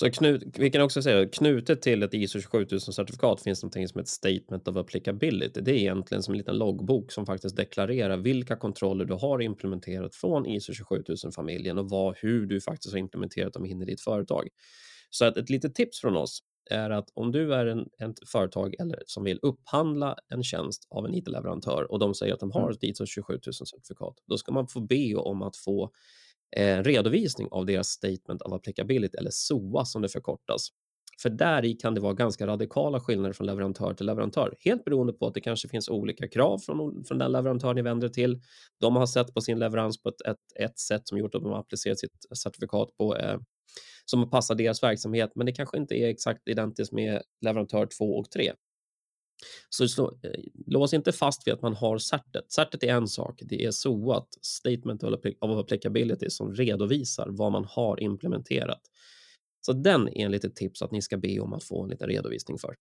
Så 0.00 0.10
knut, 0.10 0.42
vi 0.58 0.70
kan 0.70 0.82
också 0.82 1.02
säga 1.02 1.28
knutet 1.28 1.82
till 1.82 2.02
ett 2.02 2.14
ISO 2.14 2.38
27000-certifikat 2.38 3.42
finns 3.42 3.62
någonting 3.62 3.88
som 3.88 3.98
heter 3.98 4.10
Statement 4.10 4.68
of 4.68 4.76
Applicability. 4.76 5.60
Det 5.60 5.70
är 5.70 5.74
egentligen 5.74 6.22
som 6.22 6.34
en 6.34 6.38
liten 6.38 6.58
loggbok 6.58 7.12
som 7.12 7.26
faktiskt 7.26 7.56
deklarerar 7.56 8.16
vilka 8.16 8.56
kontroller 8.56 9.04
du 9.04 9.14
har 9.14 9.42
implementerat 9.42 10.14
från 10.14 10.46
ISO 10.46 10.72
27000-familjen 10.72 11.78
och 11.78 11.90
vad, 11.90 12.16
hur 12.16 12.46
du 12.46 12.60
faktiskt 12.60 12.92
har 12.92 12.98
implementerat 12.98 13.52
dem 13.52 13.66
in 13.66 13.82
i 13.82 13.84
ditt 13.84 14.00
företag. 14.00 14.48
Så 15.10 15.24
att 15.24 15.36
ett 15.36 15.50
litet 15.50 15.74
tips 15.74 16.00
från 16.00 16.16
oss 16.16 16.40
är 16.70 16.90
att 16.90 17.08
om 17.14 17.32
du 17.32 17.54
är 17.54 17.66
en, 17.66 17.80
ett 17.80 18.28
företag 18.28 18.74
eller 18.78 19.02
som 19.06 19.24
vill 19.24 19.38
upphandla 19.42 20.16
en 20.28 20.42
tjänst 20.42 20.86
av 20.90 21.06
en 21.06 21.14
IT-leverantör 21.14 21.92
och 21.92 21.98
de 21.98 22.14
säger 22.14 22.34
att 22.34 22.40
de 22.40 22.50
har 22.50 22.70
ett 22.70 22.82
ISO 22.84 23.04
27000-certifikat, 23.04 24.14
då 24.26 24.38
ska 24.38 24.52
man 24.52 24.68
få 24.68 24.80
be 24.80 25.14
om 25.14 25.42
att 25.42 25.56
få 25.56 25.90
Eh, 26.56 26.78
en 26.78 26.84
redovisning 26.84 27.48
av 27.50 27.66
deras 27.66 27.88
Statement 27.88 28.42
of 28.42 28.52
Applicability, 28.52 29.16
eller 29.18 29.30
SOA 29.30 29.84
som 29.84 30.02
det 30.02 30.08
förkortas. 30.08 30.68
För 31.22 31.30
där 31.30 31.64
i 31.64 31.72
kan 31.72 31.94
det 31.94 32.00
vara 32.00 32.14
ganska 32.14 32.46
radikala 32.46 33.00
skillnader 33.00 33.32
från 33.32 33.46
leverantör 33.46 33.94
till 33.94 34.06
leverantör. 34.06 34.54
Helt 34.60 34.84
beroende 34.84 35.12
på 35.12 35.26
att 35.26 35.34
det 35.34 35.40
kanske 35.40 35.68
finns 35.68 35.88
olika 35.88 36.28
krav 36.28 36.58
från, 36.58 37.04
från 37.04 37.18
den 37.18 37.32
leverantör 37.32 37.74
ni 37.74 37.82
vänder 37.82 38.08
till. 38.08 38.40
De 38.80 38.96
har 38.96 39.06
sett 39.06 39.34
på 39.34 39.40
sin 39.40 39.58
leverans 39.58 40.02
på 40.02 40.08
ett, 40.08 40.20
ett, 40.20 40.62
ett 40.64 40.78
sätt 40.78 41.08
som 41.08 41.18
gjort 41.18 41.34
att 41.34 41.42
de 41.42 41.52
har 41.52 41.60
applicerat 41.60 41.98
sitt 41.98 42.38
certifikat 42.42 42.96
på 42.96 43.16
eh, 43.16 43.38
som 44.04 44.30
passar 44.30 44.54
deras 44.54 44.82
verksamhet, 44.82 45.32
men 45.34 45.46
det 45.46 45.52
kanske 45.52 45.76
inte 45.76 45.94
är 45.94 46.08
exakt 46.08 46.48
identiskt 46.48 46.92
med 46.92 47.22
leverantör 47.40 47.88
2 47.98 48.04
och 48.04 48.30
3. 48.30 48.52
Så, 49.68 49.88
så 49.88 50.08
eh, 50.22 50.30
lås 50.66 50.94
inte 50.94 51.12
fast 51.12 51.46
vid 51.46 51.54
att 51.54 51.62
man 51.62 51.74
har 51.74 51.98
certet. 51.98 52.52
Certet 52.52 52.82
är 52.82 52.88
en 52.88 53.08
sak, 53.08 53.40
det 53.44 53.64
är 53.64 53.70
SOAT, 53.70 54.28
Statement 54.42 55.02
of 55.40 55.58
Applicability, 55.58 56.30
som 56.30 56.54
redovisar 56.54 57.28
vad 57.30 57.52
man 57.52 57.64
har 57.64 58.00
implementerat. 58.02 58.80
Så 59.60 59.72
den 59.72 60.08
är 60.08 60.24
en 60.24 60.32
litet 60.32 60.56
tips 60.56 60.82
att 60.82 60.90
ni 60.90 61.02
ska 61.02 61.16
be 61.16 61.40
om 61.40 61.52
att 61.52 61.64
få 61.64 61.82
en 61.82 61.90
liten 61.90 62.08
redovisning 62.08 62.58
för. 62.58 62.74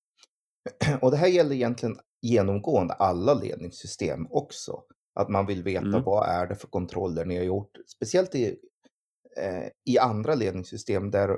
Och 1.01 1.11
det 1.11 1.17
här 1.17 1.27
gäller 1.27 1.55
egentligen 1.55 1.97
genomgående 2.21 2.93
alla 2.93 3.33
ledningssystem 3.33 4.27
också. 4.29 4.83
Att 5.13 5.29
man 5.29 5.45
vill 5.45 5.63
veta 5.63 5.87
mm. 5.87 6.03
vad 6.03 6.29
är 6.29 6.47
det 6.47 6.55
för 6.55 6.67
kontroller 6.67 7.25
ni 7.25 7.37
har 7.37 7.43
gjort. 7.43 7.77
Speciellt 7.87 8.35
i, 8.35 8.45
eh, 9.37 9.67
i 9.85 9.97
andra 9.97 10.35
ledningssystem 10.35 11.11
där 11.11 11.37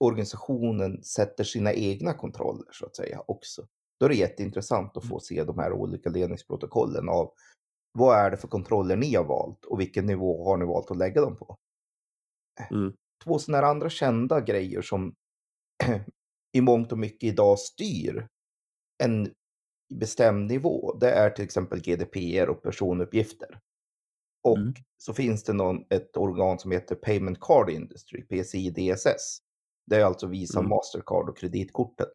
organisationen 0.00 1.02
sätter 1.02 1.44
sina 1.44 1.72
egna 1.72 2.14
kontroller 2.14 2.66
så 2.72 2.86
att 2.86 2.96
säga 2.96 3.22
också. 3.26 3.66
Då 4.02 4.06
är 4.06 4.10
det 4.10 4.16
jätteintressant 4.16 4.96
att 4.96 5.08
få 5.08 5.20
se 5.20 5.44
de 5.44 5.58
här 5.58 5.72
olika 5.72 6.10
ledningsprotokollen 6.10 7.08
av 7.08 7.32
vad 7.92 8.18
är 8.18 8.30
det 8.30 8.36
för 8.36 8.48
kontroller 8.48 8.96
ni 8.96 9.14
har 9.14 9.24
valt 9.24 9.64
och 9.64 9.80
vilken 9.80 10.06
nivå 10.06 10.44
har 10.44 10.56
ni 10.56 10.64
valt 10.64 10.90
att 10.90 10.96
lägga 10.96 11.20
dem 11.20 11.36
på. 11.36 11.56
Mm 12.70 12.92
två 13.24 13.38
sådana 13.38 13.58
här 13.58 13.70
andra 13.70 13.90
kända 13.90 14.40
grejer 14.40 14.82
som 14.82 15.14
i 16.52 16.60
mångt 16.60 16.92
och 16.92 16.98
mycket 16.98 17.22
idag 17.22 17.58
styr 17.58 18.26
en 19.02 19.34
bestämd 19.94 20.50
nivå. 20.50 20.96
Det 21.00 21.10
är 21.10 21.30
till 21.30 21.44
exempel 21.44 21.80
GDPR 21.80 22.48
och 22.48 22.62
personuppgifter. 22.62 23.60
Och 24.44 24.58
mm. 24.58 24.74
så 24.98 25.14
finns 25.14 25.44
det 25.44 25.52
någon, 25.52 25.84
ett 25.90 26.16
organ 26.16 26.58
som 26.58 26.70
heter 26.70 26.94
Payment 26.94 27.40
Card 27.40 27.70
Industry, 27.70 28.22
PCI 28.22 28.70
DSS. 28.70 29.38
Det 29.86 29.96
är 29.96 30.04
alltså 30.04 30.26
Visa, 30.26 30.58
mm. 30.58 30.68
Mastercard 30.68 31.28
och 31.28 31.38
kreditkorten. 31.38 32.06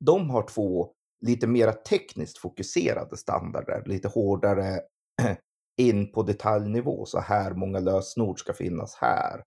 De 0.00 0.30
har 0.30 0.48
två 0.48 0.92
lite 1.20 1.46
mer 1.46 1.72
tekniskt 1.72 2.38
fokuserade 2.38 3.16
standarder, 3.16 3.82
lite 3.86 4.08
hårdare 4.08 4.80
in 5.76 6.12
på 6.12 6.22
detaljnivå. 6.22 7.06
Så 7.06 7.20
här 7.20 7.54
många 7.54 7.78
lösenord 7.78 8.40
ska 8.40 8.52
finnas 8.52 8.94
här. 8.94 9.42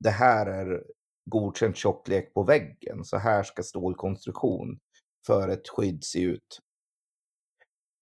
Det 0.00 0.10
här 0.10 0.46
är 0.46 0.84
godkänd 1.30 1.76
tjocklek 1.76 2.34
på 2.34 2.42
väggen. 2.42 3.04
Så 3.04 3.16
här 3.16 3.42
ska 3.42 3.62
stålkonstruktion 3.62 4.78
för 5.26 5.48
ett 5.48 5.68
skydd 5.68 6.04
se 6.04 6.22
ut. 6.22 6.58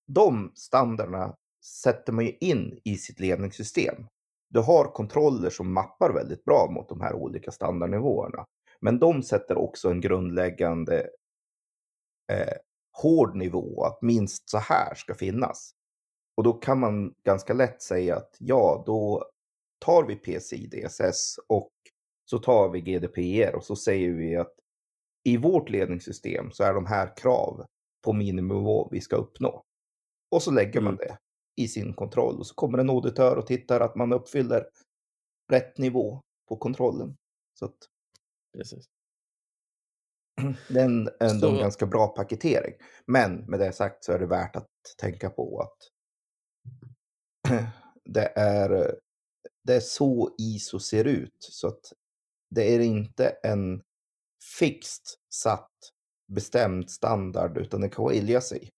De 0.06 0.52
standarderna 0.54 1.34
sätter 1.82 2.12
man 2.12 2.24
ju 2.24 2.32
in 2.40 2.80
i 2.84 2.96
sitt 2.96 3.20
ledningssystem. 3.20 4.06
Du 4.50 4.60
har 4.60 4.84
kontroller 4.84 5.50
som 5.50 5.72
mappar 5.72 6.12
väldigt 6.12 6.44
bra 6.44 6.70
mot 6.70 6.88
de 6.88 7.00
här 7.00 7.14
olika 7.14 7.50
standardnivåerna. 7.50 8.46
Men 8.80 8.98
de 8.98 9.22
sätter 9.22 9.58
också 9.58 9.90
en 9.90 10.00
grundläggande 10.00 11.06
eh, 12.32 12.56
hård 13.02 13.36
nivå, 13.36 13.84
att 13.84 14.02
minst 14.02 14.50
så 14.50 14.58
här 14.58 14.94
ska 14.94 15.14
finnas. 15.14 15.74
Och 16.36 16.44
då 16.44 16.52
kan 16.52 16.80
man 16.80 17.14
ganska 17.24 17.54
lätt 17.54 17.82
säga 17.82 18.16
att 18.16 18.36
ja, 18.38 18.82
då 18.86 19.24
tar 19.78 20.04
vi 20.04 20.16
PCI 20.16 20.66
DSS 20.66 21.38
och 21.46 21.72
så 22.24 22.38
tar 22.38 22.68
vi 22.68 22.80
GDPR 22.80 23.54
och 23.54 23.64
så 23.64 23.76
säger 23.76 24.10
vi 24.10 24.36
att 24.36 24.54
i 25.24 25.36
vårt 25.36 25.68
ledningssystem 25.68 26.50
så 26.50 26.64
är 26.64 26.74
de 26.74 26.86
här 26.86 27.16
krav 27.16 27.64
på 28.04 28.12
miniminivå 28.12 28.88
vi 28.90 29.00
ska 29.00 29.16
uppnå. 29.16 29.62
Och 30.30 30.42
så 30.42 30.50
lägger 30.50 30.80
man 30.80 30.94
mm. 30.94 31.06
det 31.06 31.18
i 31.62 31.68
sin 31.68 31.94
kontroll 31.94 32.38
och 32.38 32.46
så 32.46 32.54
kommer 32.54 32.78
en 32.78 32.90
auditör 32.90 33.36
och 33.36 33.46
tittar 33.46 33.80
att 33.80 33.96
man 33.96 34.12
uppfyller 34.12 34.68
rätt 35.52 35.78
nivå 35.78 36.22
på 36.48 36.56
kontrollen. 36.56 37.16
Så 37.58 37.64
att... 37.64 37.76
Precis. 38.56 38.84
Det 40.68 40.80
är 40.80 40.84
en, 40.84 41.08
en 41.20 41.40
så... 41.40 41.58
ganska 41.58 41.86
bra 41.86 42.08
paketering. 42.08 42.74
Men 43.06 43.36
med 43.36 43.60
det 43.60 43.72
sagt 43.72 44.04
så 44.04 44.12
är 44.12 44.18
det 44.18 44.26
värt 44.26 44.56
att 44.56 44.70
tänka 45.00 45.30
på 45.30 45.60
att 45.60 45.76
det 48.04 48.32
är, 48.36 48.94
det 49.64 49.74
är 49.74 49.80
så 49.80 50.34
ISO 50.38 50.78
ser 50.78 51.04
ut. 51.04 51.36
Så 51.38 51.68
att 51.68 51.92
det 52.50 52.74
är 52.74 52.80
inte 52.80 53.28
en 53.28 53.82
fixt 54.58 55.18
satt 55.34 55.70
bestämd 56.32 56.90
standard 56.90 57.58
utan 57.58 57.80
det 57.80 57.88
kan 57.88 58.08
skilja 58.08 58.40
sig 58.40 58.70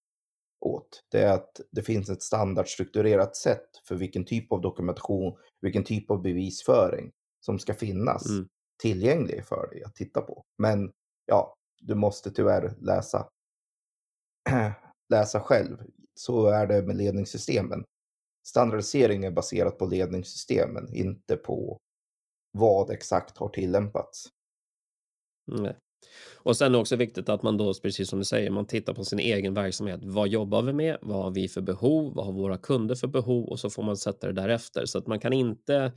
åt. 0.61 1.05
Det 1.11 1.23
är 1.23 1.33
att 1.33 1.61
det 1.71 1.83
finns 1.83 2.11
ett 2.11 2.23
standardstrukturerat 2.23 3.37
sätt 3.37 3.69
för 3.89 3.95
vilken 3.95 4.25
typ 4.25 4.53
av 4.53 4.61
dokumentation, 4.61 5.37
vilken 5.61 5.85
typ 5.85 6.11
av 6.11 6.23
bevisföring 6.23 7.11
som 7.41 7.59
ska 7.59 7.75
finnas 7.75 8.29
mm. 8.29 8.49
tillgänglig 8.83 9.45
för 9.47 9.69
dig 9.71 9.83
att 9.85 9.95
titta 9.95 10.21
på. 10.21 10.45
Men 10.59 10.93
ja, 11.31 11.55
du 11.81 11.95
måste 11.95 12.31
tyvärr 12.31 12.75
läsa, 12.81 13.29
läsa 15.09 15.41
själv. 15.41 15.79
Så 16.15 16.47
är 16.47 16.67
det 16.67 16.83
med 16.83 16.97
ledningssystemen 16.97 17.85
standardisering 18.51 19.25
är 19.25 19.31
baserat 19.31 19.79
på 19.79 19.87
ledningssystemen, 19.87 20.95
inte 20.95 21.37
på 21.37 21.79
vad 22.53 22.91
exakt 22.91 23.39
har 23.39 23.49
tillämpats. 23.49 24.29
Nej. 25.47 25.77
Och 26.43 26.57
sen 26.57 26.67
är 26.67 26.71
det 26.71 26.79
också 26.79 26.97
viktigt 26.97 27.29
att 27.29 27.43
man 27.43 27.57
då, 27.57 27.75
precis 27.75 28.09
som 28.09 28.19
du 28.19 28.25
säger, 28.25 28.51
man 28.51 28.67
tittar 28.67 28.95
på 28.95 29.05
sin 29.05 29.19
egen 29.19 29.55
verksamhet. 29.55 30.01
Vad 30.03 30.29
jobbar 30.29 30.63
vi 30.63 30.73
med? 30.73 30.97
Vad 31.03 31.23
har 31.23 31.31
vi 31.31 31.49
för 31.49 31.61
behov? 31.61 32.15
Vad 32.15 32.27
har 32.27 32.33
våra 32.33 32.59
kunder 32.59 32.95
för 32.95 33.09
behov? 33.09 33.49
Och 33.49 33.61
så 33.61 33.71
får 33.71 33.83
man 33.83 33.97
sätta 33.97 34.27
det 34.27 34.33
därefter. 34.33 34.87
Så 34.87 34.99
att 34.99 35.07
man 35.07 35.21
kan 35.21 35.33
inte, 35.33 35.93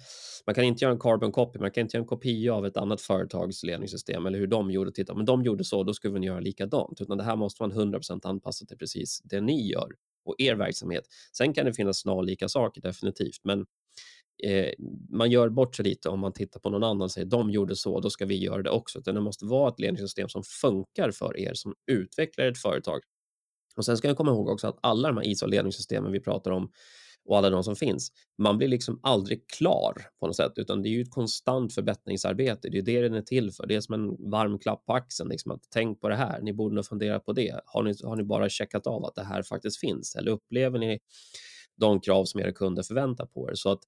man 0.46 0.56
kan 0.56 0.64
inte 0.64 0.86
göra 0.86 0.94
en 0.94 1.00
carbon 1.00 1.32
copy, 1.32 1.60
man 1.60 1.72
kan 1.72 1.82
inte 1.82 1.98
göra 1.98 2.04
en 2.04 2.08
kopia 2.08 2.54
av 2.54 2.66
ett 2.66 2.78
annat 2.78 3.02
företags 3.02 3.64
ledningssystem 3.64 4.26
eller 4.26 4.40
hur 4.40 4.48
de 4.48 4.72
gjorde. 4.72 4.92
Titta, 4.92 5.14
men 5.14 5.26
de 5.26 5.44
gjorde 5.44 5.64
så, 5.64 5.84
då 5.84 5.94
skulle 5.94 6.20
vi 6.20 6.26
göra 6.26 6.40
likadant. 6.40 7.02
Utan 7.02 7.18
det 7.18 7.24
här 7.24 7.36
måste 7.36 7.64
man 7.64 7.72
100% 7.74 8.28
anpassa 8.28 8.66
till 8.66 8.78
precis 8.78 9.22
det 9.24 9.42
ni 9.42 9.72
gör 9.72 9.88
och 10.26 10.36
er 10.38 10.56
verksamhet. 10.56 11.04
Sen 11.38 11.54
kan 11.54 11.66
det 11.66 11.74
finnas 11.74 12.00
snarlika 12.00 12.50
saker 12.50 12.82
definitivt, 12.82 13.40
men 13.44 13.66
eh, 14.44 14.74
man 15.10 15.32
gör 15.32 15.50
bort 15.50 15.76
sig 15.76 15.86
lite 15.86 16.10
om 16.10 16.20
man 16.20 16.34
tittar 16.34 16.60
på 16.60 16.70
någon 16.70 16.84
annan 16.84 17.02
och 17.02 17.12
säger 17.12 17.28
de 17.28 17.50
gjorde 17.50 17.76
så, 17.76 18.00
då 18.00 18.10
ska 18.10 18.26
vi 18.26 18.38
göra 18.38 18.62
det 18.62 18.70
också. 18.70 19.00
Utan 19.00 19.16
det 19.16 19.22
måste 19.22 19.46
vara 19.46 19.70
ett 19.70 19.80
ledningssystem 19.80 20.30
som 20.30 20.44
funkar 20.44 21.12
för 21.12 21.38
er 21.38 21.54
som 21.54 21.74
utvecklar 21.92 22.46
ett 22.46 22.58
företag. 22.58 23.00
Och 23.76 23.86
sen 23.86 23.98
ska 23.98 24.08
jag 24.08 24.18
komma 24.18 24.32
ihåg 24.32 24.50
också 24.50 24.68
att 24.68 24.80
alla 24.82 25.08
de 25.08 25.18
här 25.18 25.28
ISO-ledningssystemen 25.28 26.12
vi 26.12 26.20
pratar 26.20 26.52
om 26.52 26.72
och 27.26 27.38
alla 27.38 27.50
de 27.50 27.64
som 27.64 27.76
finns. 27.76 28.12
Man 28.38 28.58
blir 28.58 28.68
liksom 28.68 29.00
aldrig 29.04 29.50
klar 29.50 29.94
på 30.20 30.28
något 30.28 30.36
sätt, 30.36 30.52
utan 30.56 30.82
det 30.82 30.90
är 30.90 30.92
ju 30.92 31.02
ett 31.02 31.12
konstant 31.12 31.74
förbättringsarbete. 31.74 32.70
Det 32.70 32.78
är 32.78 32.82
det 32.82 33.02
den 33.02 33.14
är 33.14 33.22
till 33.22 33.52
för. 33.52 33.68
Det 33.68 33.76
är 33.76 33.82
som 33.82 33.94
en 33.94 34.32
varm 34.32 34.60
klapp 34.60 34.86
på 34.86 34.94
axeln. 34.94 35.30
Liksom 35.30 35.52
att 35.52 35.62
tänk 35.70 36.02
på 36.02 36.10
det 36.10 36.16
här. 36.16 36.42
Ni 36.42 36.54
borde 36.54 36.76
nog 36.76 36.86
fundera 36.86 37.20
på 37.20 37.34
det. 37.34 37.62
Har 37.66 37.84
ni, 37.84 37.94
har 38.04 38.16
ni 38.16 38.24
bara 38.24 38.50
checkat 38.50 38.88
av 38.88 39.06
att 39.06 39.16
det 39.16 39.24
här 39.24 39.44
faktiskt 39.44 39.80
finns? 39.80 40.16
Eller 40.16 40.32
upplever 40.32 40.80
ni 40.80 41.00
de 41.78 42.02
krav 42.02 42.26
som 42.26 42.40
era 42.42 42.52
kunder 42.52 42.84
förväntar 42.84 43.26
på 43.26 43.50
er? 43.50 43.56
Så 43.56 43.72
att 43.72 43.82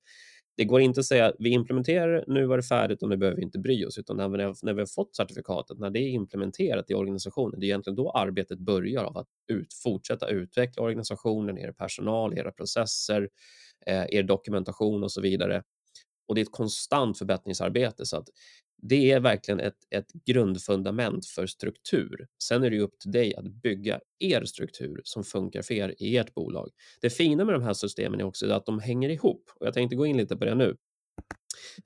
det 0.57 0.65
går 0.65 0.81
inte 0.81 0.99
att 0.99 1.05
säga 1.05 1.33
vi 1.39 1.49
implementerar, 1.49 2.23
nu 2.27 2.45
var 2.45 2.57
det 2.57 2.63
färdigt 2.63 3.03
och 3.03 3.09
nu 3.09 3.17
behöver 3.17 3.37
vi 3.37 3.43
inte 3.43 3.59
bry 3.59 3.85
oss, 3.85 3.97
utan 3.97 4.17
när 4.17 4.29
vi, 4.29 4.37
när 4.63 4.73
vi 4.73 4.81
har 4.81 4.95
fått 4.95 5.15
certifikatet, 5.15 5.79
när 5.79 5.89
det 5.89 5.99
är 5.99 6.09
implementerat 6.09 6.91
i 6.91 6.93
organisationen, 6.93 7.59
det 7.59 7.65
är 7.65 7.67
egentligen 7.67 7.95
då 7.95 8.11
arbetet 8.11 8.59
börjar 8.59 9.03
av 9.03 9.17
att 9.17 9.27
ut, 9.47 9.73
fortsätta 9.83 10.27
utveckla 10.27 10.83
organisationen, 10.83 11.57
er 11.57 11.71
personal, 11.71 12.37
era 12.37 12.51
processer, 12.51 13.29
eh, 13.85 14.05
er 14.09 14.23
dokumentation 14.23 15.03
och 15.03 15.11
så 15.11 15.21
vidare. 15.21 15.63
Och 16.27 16.35
det 16.35 16.41
är 16.41 16.45
ett 16.45 16.51
konstant 16.51 17.17
förbättringsarbete 17.17 18.05
så 18.05 18.17
att 18.17 18.27
det 18.81 19.11
är 19.11 19.19
verkligen 19.19 19.59
ett, 19.59 19.77
ett 19.89 20.11
grundfundament 20.25 21.25
för 21.25 21.47
struktur. 21.47 22.27
Sen 22.43 22.63
är 22.63 22.69
det 22.69 22.79
upp 22.79 22.99
till 22.99 23.11
dig 23.11 23.35
att 23.35 23.45
bygga 23.45 23.99
er 24.19 24.45
struktur 24.45 25.01
som 25.03 25.23
funkar 25.23 25.61
för 25.61 25.73
er 25.73 25.95
i 25.97 26.17
ert 26.17 26.33
bolag. 26.33 26.69
Det 27.01 27.09
fina 27.09 27.45
med 27.45 27.55
de 27.55 27.63
här 27.63 27.73
systemen 27.73 28.19
är 28.19 28.23
också 28.23 28.51
att 28.51 28.65
de 28.65 28.79
hänger 28.79 29.09
ihop 29.09 29.51
och 29.55 29.67
jag 29.67 29.73
tänkte 29.73 29.95
gå 29.95 30.05
in 30.05 30.17
lite 30.17 30.37
på 30.37 30.45
det 30.45 30.55
nu. 30.55 30.75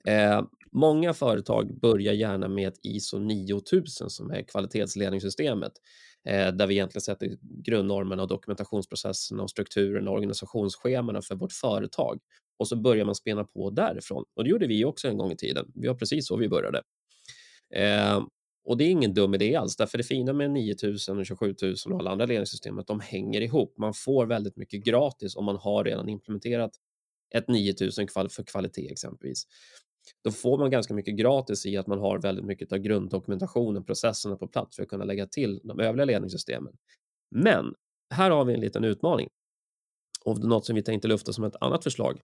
Eh, 0.04 0.42
många 0.72 1.14
företag 1.14 1.80
börjar 1.80 2.12
gärna 2.12 2.48
med 2.48 2.68
ett 2.68 2.78
ISO 2.82 3.18
9000 3.18 4.10
som 4.10 4.30
är 4.30 4.42
kvalitetsledningssystemet 4.42 5.72
eh, 6.28 6.48
där 6.48 6.66
vi 6.66 6.74
egentligen 6.74 7.02
sätter 7.02 7.36
grundnormerna 7.40 8.22
och 8.22 8.28
dokumentationsprocesserna 8.28 9.42
och 9.42 9.50
strukturen 9.50 10.08
och 10.08 10.14
organisationsscheman 10.14 11.22
för 11.22 11.34
vårt 11.34 11.52
företag 11.52 12.20
och 12.60 12.68
så 12.68 12.76
börjar 12.76 13.04
man 13.04 13.14
spela 13.14 13.44
på 13.44 13.70
därifrån. 13.70 14.24
Och 14.36 14.44
det 14.44 14.50
gjorde 14.50 14.66
vi 14.66 14.84
också 14.84 15.08
en 15.08 15.18
gång 15.18 15.32
i 15.32 15.36
tiden. 15.36 15.72
Vi 15.74 15.88
var 15.88 15.94
precis 15.94 16.26
så 16.26 16.36
vi 16.36 16.48
började. 16.48 16.82
Eh, 17.74 18.22
och 18.64 18.76
det 18.76 18.84
är 18.84 18.90
ingen 18.90 19.14
dum 19.14 19.34
idé 19.34 19.56
alls, 19.56 19.76
därför 19.76 19.98
det 19.98 20.04
fina 20.04 20.32
med 20.32 20.50
9000 20.50 21.18
och 21.18 21.26
27000 21.26 21.92
och 21.92 21.98
alla 21.98 22.10
andra 22.10 22.26
ledningssystem 22.26 22.78
att 22.78 22.86
de 22.86 23.00
hänger 23.00 23.40
ihop. 23.40 23.78
Man 23.78 23.94
får 23.94 24.26
väldigt 24.26 24.56
mycket 24.56 24.84
gratis 24.84 25.36
om 25.36 25.44
man 25.44 25.56
har 25.56 25.84
redan 25.84 26.08
implementerat 26.08 26.70
ett 27.34 27.48
9000 27.48 28.08
för 28.08 28.42
kvalitet 28.42 28.92
exempelvis. 28.92 29.46
då 30.24 30.30
får 30.30 30.58
man 30.58 30.70
ganska 30.70 30.94
mycket 30.94 31.16
gratis 31.16 31.66
i 31.66 31.76
att 31.76 31.86
man 31.86 31.98
har 31.98 32.18
väldigt 32.18 32.44
mycket 32.44 32.72
av 32.72 32.78
grunddokumentationen, 32.78 33.84
processerna 33.84 34.36
på 34.36 34.48
plats 34.48 34.76
för 34.76 34.82
att 34.82 34.88
kunna 34.88 35.04
lägga 35.04 35.26
till 35.26 35.60
de 35.64 35.80
övriga 35.80 36.04
ledningssystemen. 36.04 36.72
Men 37.30 37.74
här 38.14 38.30
har 38.30 38.44
vi 38.44 38.54
en 38.54 38.60
liten 38.60 38.84
utmaning 38.84 39.28
och 40.24 40.44
något 40.44 40.66
som 40.66 40.74
vi 40.74 40.82
tänkte 40.82 41.08
lufta 41.08 41.32
som 41.32 41.44
ett 41.44 41.56
annat 41.60 41.84
förslag. 41.84 42.20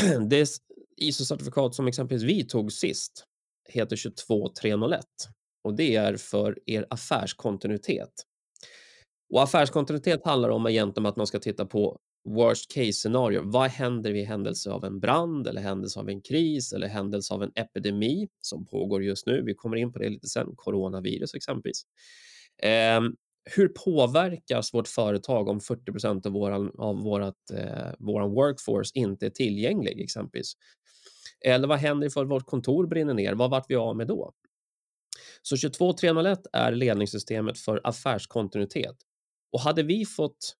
Det 0.28 0.48
ISO-certifikat 0.96 1.74
som 1.74 1.88
exempelvis 1.88 2.24
vi 2.24 2.44
tog 2.44 2.72
sist 2.72 3.24
heter 3.68 3.96
22301 3.96 5.04
och 5.64 5.74
det 5.76 5.96
är 5.96 6.16
för 6.16 6.58
er 6.66 6.86
affärskontinuitet. 6.90 8.12
Och 9.34 9.42
affärskontinuitet 9.42 10.24
handlar 10.24 10.48
om 10.48 10.66
egentligen 10.66 11.06
att 11.06 11.16
man 11.16 11.26
ska 11.26 11.38
titta 11.38 11.66
på 11.66 11.98
worst 12.28 12.74
case 12.74 12.92
scenario. 12.92 13.42
Vad 13.44 13.70
händer 13.70 14.12
vid 14.12 14.26
händelse 14.26 14.70
av 14.70 14.84
en 14.84 15.00
brand 15.00 15.46
eller 15.46 15.60
händelse 15.60 16.00
av 16.00 16.08
en 16.08 16.22
kris 16.22 16.72
eller 16.72 16.86
händelse 16.86 17.34
av 17.34 17.42
en 17.42 17.52
epidemi 17.54 18.28
som 18.40 18.66
pågår 18.66 19.04
just 19.04 19.26
nu? 19.26 19.42
Vi 19.46 19.54
kommer 19.54 19.76
in 19.76 19.92
på 19.92 19.98
det 19.98 20.08
lite 20.08 20.28
sen, 20.28 20.46
coronavirus 20.56 21.34
exempelvis. 21.34 21.82
Ehm, 22.62 23.14
hur 23.44 23.68
påverkas 23.68 24.74
vårt 24.74 24.88
företag 24.88 25.48
om 25.48 25.60
40 25.60 26.28
av 26.28 26.32
våran, 26.32 26.72
av 26.78 27.02
vårat, 27.02 27.50
eh, 27.52 27.92
våran 27.98 28.30
workforce 28.30 28.90
inte 28.94 29.26
är 29.26 29.30
tillgänglig 29.30 30.00
exempelvis? 30.00 30.52
Eller 31.40 31.68
vad 31.68 31.78
händer 31.78 32.06
ifall 32.06 32.26
vårt 32.26 32.46
kontor 32.46 32.86
brinner 32.86 33.14
ner? 33.14 33.34
Vad 33.34 33.50
vart 33.50 33.66
vi 33.68 33.74
av 33.74 33.96
med 33.96 34.06
då? 34.06 34.32
Så 35.42 35.56
22301 35.56 36.46
är 36.52 36.72
ledningssystemet 36.72 37.58
för 37.58 37.80
affärskontinuitet. 37.84 38.96
Och 39.52 39.60
hade 39.60 39.82
vi 39.82 40.06
fått 40.06 40.56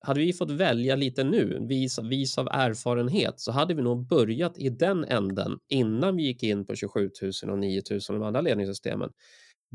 hade 0.00 0.20
vi 0.20 0.32
fått 0.32 0.50
välja 0.50 0.96
lite 0.96 1.24
nu, 1.24 1.66
vis, 1.68 1.98
vis 1.98 2.38
av 2.38 2.48
erfarenhet, 2.50 3.40
så 3.40 3.52
hade 3.52 3.74
vi 3.74 3.82
nog 3.82 4.06
börjat 4.06 4.58
i 4.58 4.68
den 4.68 5.04
änden 5.04 5.58
innan 5.68 6.16
vi 6.16 6.22
gick 6.22 6.42
in 6.42 6.66
på 6.66 6.74
27 6.74 7.10
000 7.42 7.52
och 7.52 7.58
9 7.58 7.82
000 7.90 8.00
de 8.08 8.22
andra 8.22 8.40
ledningssystemen. 8.40 9.10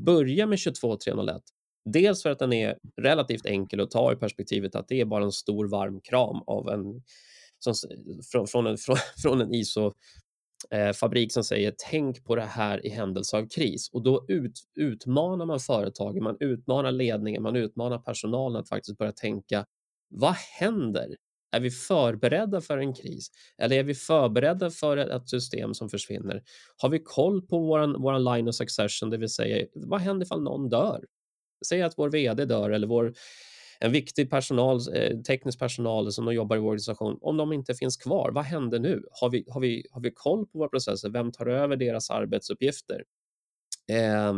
Börja 0.06 0.48
med 0.48 0.60
22301. 0.60 1.41
Dels 1.85 2.23
för 2.23 2.29
att 2.29 2.39
den 2.39 2.53
är 2.53 2.77
relativt 3.01 3.45
enkel 3.45 3.81
att 3.81 3.91
ta 3.91 4.13
i 4.13 4.15
perspektivet 4.15 4.75
att 4.75 4.88
det 4.88 5.01
är 5.01 5.05
bara 5.05 5.23
en 5.23 5.31
stor 5.31 5.67
varm 5.67 6.01
kram 6.01 6.43
av 6.47 6.69
en, 6.69 7.01
som, 7.59 7.73
från, 8.31 8.47
från, 8.47 8.67
en, 8.67 8.77
från, 8.85 8.97
från 9.21 9.41
en 9.41 9.53
ISO-fabrik 9.53 11.29
eh, 11.29 11.33
som 11.33 11.43
säger 11.43 11.73
tänk 11.91 12.25
på 12.25 12.35
det 12.35 12.41
här 12.41 12.85
i 12.85 12.89
händelse 12.89 13.38
av 13.38 13.47
kris 13.47 13.89
och 13.93 14.03
då 14.03 14.25
ut, 14.27 14.53
utmanar 14.75 15.45
man 15.45 15.59
företagen, 15.59 16.23
man 16.23 16.38
utmanar 16.39 16.91
ledningen, 16.91 17.43
man 17.43 17.55
utmanar 17.55 17.97
personalen 17.97 18.61
att 18.61 18.69
faktiskt 18.69 18.97
börja 18.97 19.11
tänka 19.11 19.65
vad 20.09 20.35
händer? 20.59 21.15
Är 21.51 21.59
vi 21.59 21.71
förberedda 21.71 22.61
för 22.61 22.77
en 22.77 22.93
kris? 22.93 23.27
Eller 23.57 23.75
är 23.75 23.83
vi 23.83 23.95
förberedda 23.95 24.71
för 24.71 24.97
ett 24.97 25.29
system 25.29 25.73
som 25.73 25.89
försvinner? 25.89 26.43
Har 26.77 26.89
vi 26.89 27.00
koll 27.00 27.47
på 27.47 27.59
vår 27.59 28.01
våran 28.01 28.23
line 28.23 28.47
of 28.47 28.55
succession, 28.55 29.09
det 29.09 29.17
vill 29.17 29.29
säga 29.29 29.67
vad 29.73 30.01
händer 30.01 30.25
ifall 30.25 30.43
någon 30.43 30.69
dör? 30.69 31.05
Säg 31.68 31.82
att 31.82 31.98
vår 31.98 32.10
vd 32.10 32.46
dör 32.46 32.70
eller 32.70 32.88
vår, 32.88 33.13
en 33.80 33.91
viktig 33.91 34.30
personal, 34.30 34.80
eh, 34.94 35.18
teknisk 35.18 35.60
personal 35.60 36.12
som 36.12 36.34
jobbar 36.34 36.56
i 36.56 36.60
vår 36.60 36.68
organisation, 36.68 37.18
om 37.22 37.38
de 37.38 37.53
inte 37.53 37.74
finns 37.74 37.98
kvar, 37.98 38.32
vad 38.32 38.44
händer 38.44 38.80
nu? 38.80 39.03
Har 39.12 39.30
vi, 39.30 39.46
har 39.48 39.62
vi, 39.62 39.86
har 39.91 40.01
vi 40.01 40.12
koll 40.12 40.48
på 40.48 40.58
våra 40.58 40.70
processer? 40.70 41.10
Vem 41.10 41.32
tar 41.32 41.46
över 41.46 41.75
deras 41.75 42.10
arbetsuppgifter? 42.10 43.03
Eh, 43.91 44.34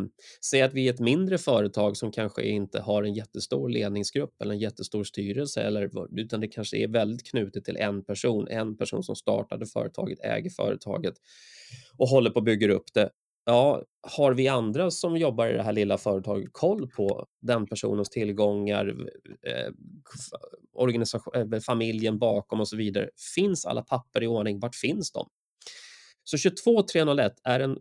säg 0.45 0.61
att 0.61 0.73
vi 0.73 0.87
är 0.87 0.93
ett 0.93 0.99
mindre 0.99 1.37
företag 1.37 1.97
som 1.97 2.11
kanske 2.11 2.43
inte 2.43 2.79
har 2.81 3.03
en 3.03 3.13
jättestor 3.13 3.69
ledningsgrupp 3.69 4.41
eller 4.41 4.53
en 4.53 4.59
jättestor 4.59 5.03
styrelse, 5.03 5.61
eller, 5.61 5.89
utan 6.19 6.39
det 6.39 6.47
kanske 6.47 6.77
är 6.77 6.87
väldigt 6.87 7.27
knutet 7.27 7.65
till 7.65 7.77
en 7.77 8.03
person, 8.03 8.47
en 8.47 8.77
person 8.77 9.03
som 9.03 9.15
startade 9.15 9.65
företaget, 9.65 10.19
äger 10.23 10.49
företaget 10.49 11.13
och 11.97 12.07
håller 12.07 12.29
på 12.29 12.39
att 12.39 12.45
bygga 12.45 12.73
upp 12.73 12.93
det. 12.93 13.09
Ja, 13.45 13.83
har 14.17 14.33
vi 14.33 14.47
andra 14.47 14.91
som 14.91 15.17
jobbar 15.17 15.47
i 15.47 15.53
det 15.53 15.63
här 15.63 15.73
lilla 15.73 15.97
företaget 15.97 16.49
koll 16.51 16.87
på 16.87 17.25
den 17.41 17.65
personens 17.65 18.09
tillgångar, 18.09 18.87
eh, 19.47 19.73
organisation, 20.73 21.53
eh, 21.53 21.59
familjen 21.59 22.19
bakom 22.19 22.59
och 22.59 22.67
så 22.67 22.77
vidare? 22.77 23.09
Finns 23.35 23.65
alla 23.65 23.81
papper 23.81 24.23
i 24.23 24.27
ordning? 24.27 24.59
Vart 24.59 24.75
finns 24.75 25.11
de? 25.11 25.29
Så 26.23 26.37
22301 26.37 27.33
är 27.43 27.59
en 27.59 27.77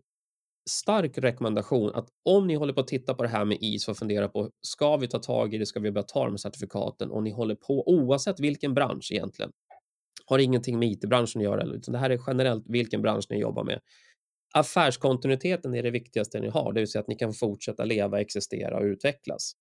stark 0.70 1.18
rekommendation 1.18 1.94
att 1.94 2.08
om 2.24 2.46
ni 2.46 2.54
håller 2.54 2.72
på 2.72 2.80
att 2.80 2.88
titta 2.88 3.14
på 3.14 3.22
det 3.22 3.28
här 3.28 3.44
med 3.44 3.58
ISO 3.60 3.90
och 3.90 3.96
funderar 3.96 4.28
på 4.28 4.50
ska 4.60 4.96
vi 4.96 5.08
ta 5.08 5.18
tag 5.18 5.54
i 5.54 5.58
det, 5.58 5.66
ska 5.66 5.80
vi 5.80 5.92
börja 5.92 6.04
ta 6.04 6.26
de 6.26 6.38
certifikaten 6.38 7.10
och 7.10 7.22
ni 7.22 7.30
håller 7.30 7.54
på 7.54 7.88
oavsett 7.88 8.40
vilken 8.40 8.74
bransch 8.74 9.08
egentligen. 9.12 9.52
Har 10.26 10.38
ingenting 10.38 10.78
med 10.78 10.88
IT-branschen 10.88 11.40
att 11.40 11.44
göra, 11.44 11.64
utan 11.64 11.92
det 11.92 11.98
här 11.98 12.10
är 12.10 12.20
generellt 12.26 12.64
vilken 12.66 13.02
bransch 13.02 13.26
ni 13.30 13.38
jobbar 13.38 13.64
med. 13.64 13.80
Affärskontinuiteten 14.54 15.74
är 15.74 15.82
det 15.82 15.90
viktigaste 15.90 16.40
ni 16.40 16.48
har, 16.48 16.72
det 16.72 16.80
vill 16.80 16.90
säga 16.90 17.00
att 17.00 17.08
ni 17.08 17.14
kan 17.14 17.32
fortsätta 17.32 17.84
leva, 17.84 18.20
existera 18.20 18.78
och 18.78 18.84
utvecklas. 18.84 19.52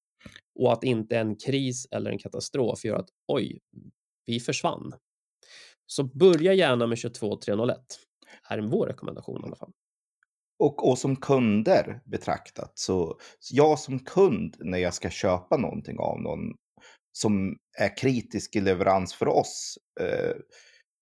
Och 0.59 0.73
att 0.73 0.83
inte 0.83 1.17
en 1.17 1.35
kris 1.35 1.87
eller 1.91 2.11
en 2.11 2.19
katastrof 2.19 2.85
gör 2.85 2.95
att 2.95 3.09
oj, 3.27 3.59
vi 4.25 4.39
försvann. 4.39 4.93
Så 5.85 6.03
börja 6.03 6.53
gärna 6.53 6.87
med 6.87 6.97
22301. 6.97 7.77
Här 8.43 8.57
är 8.57 8.61
vår 8.61 8.87
rekommendation 8.87 9.41
i 9.43 9.47
alla 9.47 9.55
fall. 9.55 9.71
Och, 10.59 10.89
och 10.89 10.97
som 10.97 11.15
kunder 11.15 12.01
betraktat, 12.05 12.71
så, 12.75 13.19
jag 13.51 13.79
som 13.79 13.99
kund 13.99 14.55
när 14.59 14.77
jag 14.77 14.93
ska 14.93 15.09
köpa 15.09 15.57
någonting 15.57 15.99
av 15.99 16.21
någon 16.21 16.39
som 17.11 17.55
är 17.77 17.97
kritisk 17.97 18.55
i 18.55 18.61
leverans 18.61 19.13
för 19.13 19.27
oss, 19.27 19.77
eh, 19.99 20.35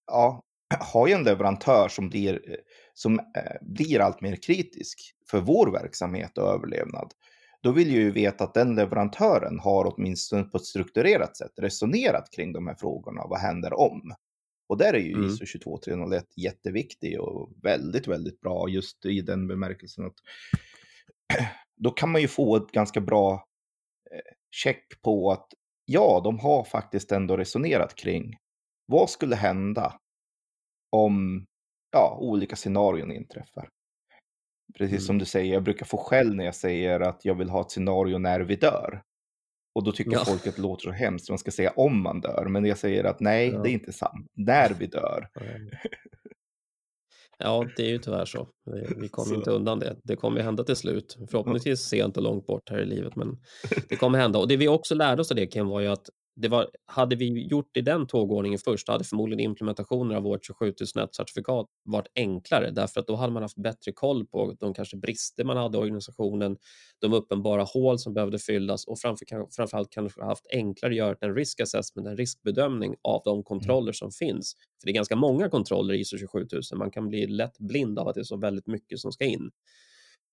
ja, 0.08 0.42
har 0.80 1.08
jag 1.08 1.20
en 1.20 1.26
leverantör 1.26 1.88
som 1.90 2.10
blir, 2.10 2.52
eh, 2.52 2.58
som 3.00 3.20
eh, 3.20 3.58
blir 3.62 4.00
allt 4.00 4.22
mer 4.22 4.36
kritisk 4.36 5.00
för 5.32 5.42
vår 5.42 5.72
verksamhet 5.72 6.38
och 6.38 6.54
överlevnad, 6.54 7.14
då 7.62 7.72
vill 7.72 7.94
jag 7.94 8.04
ju 8.04 8.12
veta 8.12 8.44
att 8.44 8.54
den 8.54 8.76
leverantören 8.76 9.60
har 9.60 9.94
åtminstone 9.94 10.44
på 10.44 10.58
ett 10.58 10.66
strukturerat 10.66 11.38
sätt 11.38 11.52
resonerat 11.58 12.32
kring 12.32 12.54
de 12.54 12.68
här 12.68 12.76
frågorna. 12.76 13.28
Vad 13.28 13.40
händer 13.40 13.80
om? 13.80 14.14
Och 14.70 14.78
där 14.78 14.94
är 14.94 15.00
ju 15.00 15.14
mm. 15.14 15.26
ISO 15.26 15.46
22301 15.46 16.26
jätteviktig 16.36 17.20
och 17.20 17.52
väldigt, 17.64 18.08
väldigt 18.08 18.42
bra 18.42 18.70
just 18.70 19.06
i 19.06 19.22
den 19.22 19.48
bemärkelsen 19.48 20.06
att 20.06 20.16
då 21.76 21.92
kan 21.92 22.12
man 22.12 22.22
ju 22.22 22.28
få 22.28 22.56
ett 22.56 22.72
ganska 22.72 23.02
bra 23.02 23.34
eh, 24.12 24.34
check 24.52 25.02
på 25.02 25.32
att 25.32 25.48
ja, 25.86 26.22
de 26.24 26.40
har 26.40 26.64
faktiskt 26.64 27.12
ändå 27.12 27.38
resonerat 27.38 27.96
kring 27.96 28.36
vad 28.86 29.10
skulle 29.10 29.36
hända 29.36 30.00
om 30.90 31.46
ja, 31.92 32.18
olika 32.22 32.56
scenarion 32.56 33.12
inträffar. 33.12 33.70
Precis 34.78 34.98
mm. 34.98 35.02
som 35.02 35.18
du 35.18 35.26
säger, 35.26 35.54
jag 35.54 35.64
brukar 35.64 35.86
få 35.86 35.98
skäll 35.98 36.36
när 36.36 36.46
jag 36.46 36.56
säger 36.56 37.00
att 37.00 37.26
jag 37.26 37.36
vill 37.36 37.50
ha 37.50 37.62
ett 37.62 37.72
scenario 37.72 38.18
när 38.18 38.40
vi 38.40 38.56
dör. 38.56 39.02
Och 39.76 39.84
då 39.84 39.92
tycker 39.92 40.12
ja. 40.12 40.26
folk 40.26 40.48
att 40.48 40.56
det 40.56 40.62
låter 40.62 40.84
så 40.84 40.92
hemskt, 40.92 41.30
man 41.30 41.38
ska 41.38 41.52
säga 41.52 41.74
om 41.76 42.02
man 42.02 42.22
dör. 42.22 42.46
Men 42.50 42.66
jag 42.66 42.78
säger 42.78 43.04
att 43.04 43.20
nej, 43.20 43.50
ja. 43.50 43.62
det 43.62 43.70
är 43.70 43.74
inte 43.74 43.94
sant. 43.94 44.28
När 44.38 44.74
vi 44.80 44.88
dör. 44.88 45.28
Ja, 47.38 47.66
det 47.78 47.84
är 47.84 47.90
ju 47.90 47.98
tyvärr 47.98 48.26
så. 48.26 48.48
Vi 48.98 49.10
kommer 49.10 49.36
inte 49.36 49.52
undan 49.52 49.80
det. 49.80 49.96
Det 50.04 50.16
kommer 50.16 50.42
hända 50.42 50.64
till 50.64 50.76
slut. 50.76 51.18
Förhoppningsvis 51.32 51.80
sent 51.80 52.18
och 52.18 52.24
långt 52.24 52.48
bort 52.48 52.70
här 52.70 52.80
i 52.80 52.86
livet, 52.86 53.16
men 53.16 53.38
det 53.90 53.96
kommer 53.96 54.20
hända. 54.20 54.40
Och 54.40 54.48
det 54.48 54.58
vi 54.58 54.68
också 54.68 54.96
lärde 54.96 55.22
oss 55.22 55.32
av 55.32 55.38
det, 55.38 55.48
Ken, 55.48 55.68
var 55.68 55.80
ju 55.80 55.88
att 55.88 56.10
det 56.42 56.48
var, 56.48 56.70
hade 56.86 57.16
vi 57.16 57.48
gjort 57.48 57.78
i 57.78 57.82
den 57.82 58.08
tågordningen 58.08 58.60
först, 58.60 58.88
hade 58.88 59.04
förmodligen 59.04 59.40
implementationen 59.40 60.18
av 60.18 60.24
vårt 60.24 60.46
27 60.46 60.74
certifikat 61.12 61.68
varit 61.84 62.08
enklare, 62.16 62.72
därför 62.72 63.00
att 63.00 63.08
då 63.08 63.16
hade 63.16 63.34
man 63.34 63.44
haft 63.44 63.58
bättre 63.58 63.92
koll 63.92 64.26
på 64.26 64.56
de 64.60 64.74
kanske 64.74 64.98
brister 64.98 65.44
man 65.44 65.58
hade 65.58 65.78
i 65.78 65.82
organisationen, 65.82 66.58
de 67.02 67.14
uppenbara 67.14 67.64
hål 67.64 68.00
som 68.00 68.14
behövde 68.14 68.40
fyllas 68.40 68.86
och 68.88 69.00
framför, 69.00 69.26
framförallt 69.56 69.90
kanske 69.90 70.24
haft 70.24 70.46
enklare 70.54 70.92
att 70.92 70.98
göra 70.98 71.16
en 71.22 71.36
risk 71.36 71.60
assessment, 71.60 72.08
en 72.08 72.18
riskbedömning 72.18 72.96
av 73.02 73.22
de 73.26 73.44
kontroller 73.44 73.92
som 73.92 74.12
finns. 74.12 74.56
För 74.82 74.86
det 74.86 74.92
är 74.92 74.96
ganska 74.96 75.16
många 75.16 75.50
kontroller 75.50 75.94
i 75.94 76.00
ISO 76.00 76.18
27000, 76.18 76.78
man 76.78 76.92
kan 76.92 77.08
bli 77.08 77.28
lätt 77.28 77.58
blind 77.58 78.00
av 78.00 78.08
att 78.08 78.16
det 78.16 78.22
är 78.22 78.24
så 78.24 78.38
väldigt 78.38 78.68
mycket 78.68 79.00
som 79.00 79.12
ska 79.12 79.26
in. 79.26 79.52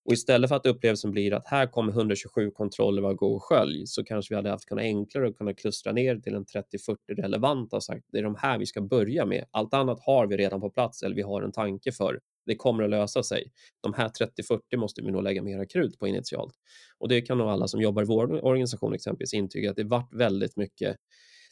Och 0.07 0.13
istället 0.13 0.49
för 0.49 0.57
att 0.57 0.67
upplevelsen 0.67 1.11
blir 1.11 1.35
att 1.35 1.47
här 1.47 1.67
kommer 1.67 1.93
127 1.93 2.51
kontroller 2.51 3.03
var 3.03 3.15
gå 3.15 3.35
och 3.35 3.43
skölj 3.43 3.87
så 3.87 4.05
kanske 4.05 4.35
vi 4.35 4.37
hade 4.37 4.51
haft 4.51 4.67
kunnat 4.67 4.83
enklare 4.83 5.29
att 5.29 5.37
kunna 5.37 5.55
klustra 5.55 5.93
ner 5.93 6.17
till 6.17 6.35
en 6.35 6.45
30-40 6.45 6.97
relevanta 7.09 7.77
och 7.77 7.85
sagt 7.85 8.05
det 8.13 8.19
är 8.19 8.23
de 8.23 8.37
här 8.39 8.59
vi 8.59 8.67
ska 8.67 8.81
börja 8.81 9.27
med. 9.27 9.45
Allt 9.51 9.75
annat 9.75 10.01
har 10.01 10.27
vi 10.27 10.37
redan 10.37 10.61
på 10.61 10.71
plats 10.71 11.03
eller 11.03 11.17
vi 11.17 11.23
har 11.23 11.43
en 11.43 11.53
tanke 11.53 11.93
för. 11.93 12.21
Det 12.47 12.57
kommer 12.57 12.83
att 12.83 12.91
lösa 12.91 13.23
sig. 13.23 13.53
De 13.81 13.95
här 13.95 14.09
30-40 14.09 14.77
måste 14.77 15.03
vi 15.03 15.11
nog 15.11 15.23
lägga 15.23 15.43
mera 15.43 15.67
krut 15.67 15.99
på 15.99 16.09
initialt. 16.09 16.55
Och 16.99 17.09
det 17.09 17.21
kan 17.21 17.39
nog 17.39 17.49
alla 17.49 17.69
som 17.69 17.81
jobbar 17.81 18.03
i 18.03 18.07
vår 18.07 18.45
organisation 18.45 18.95
exempelvis 18.95 19.35
intyga 19.35 19.71
att 19.71 19.77
det 19.77 19.85
vart 19.85 20.15
väldigt 20.15 20.57
mycket 20.57 20.97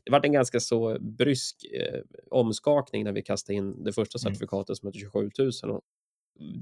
det 0.05 0.13
var 0.13 0.21
en 0.25 0.33
ganska 0.33 0.61
så 0.61 0.99
brysk 1.01 1.57
eh, 1.75 2.01
omskakning 2.31 3.05
när 3.05 3.13
vi 3.13 3.23
kastade 3.23 3.57
in 3.57 3.85
det 3.85 3.93
första 3.93 4.19
mm. 4.19 4.35
certifikatet 4.35 4.77
som 4.77 4.87
heter 4.87 5.01
27 5.01 5.31
000 5.39 5.77
och 5.77 5.83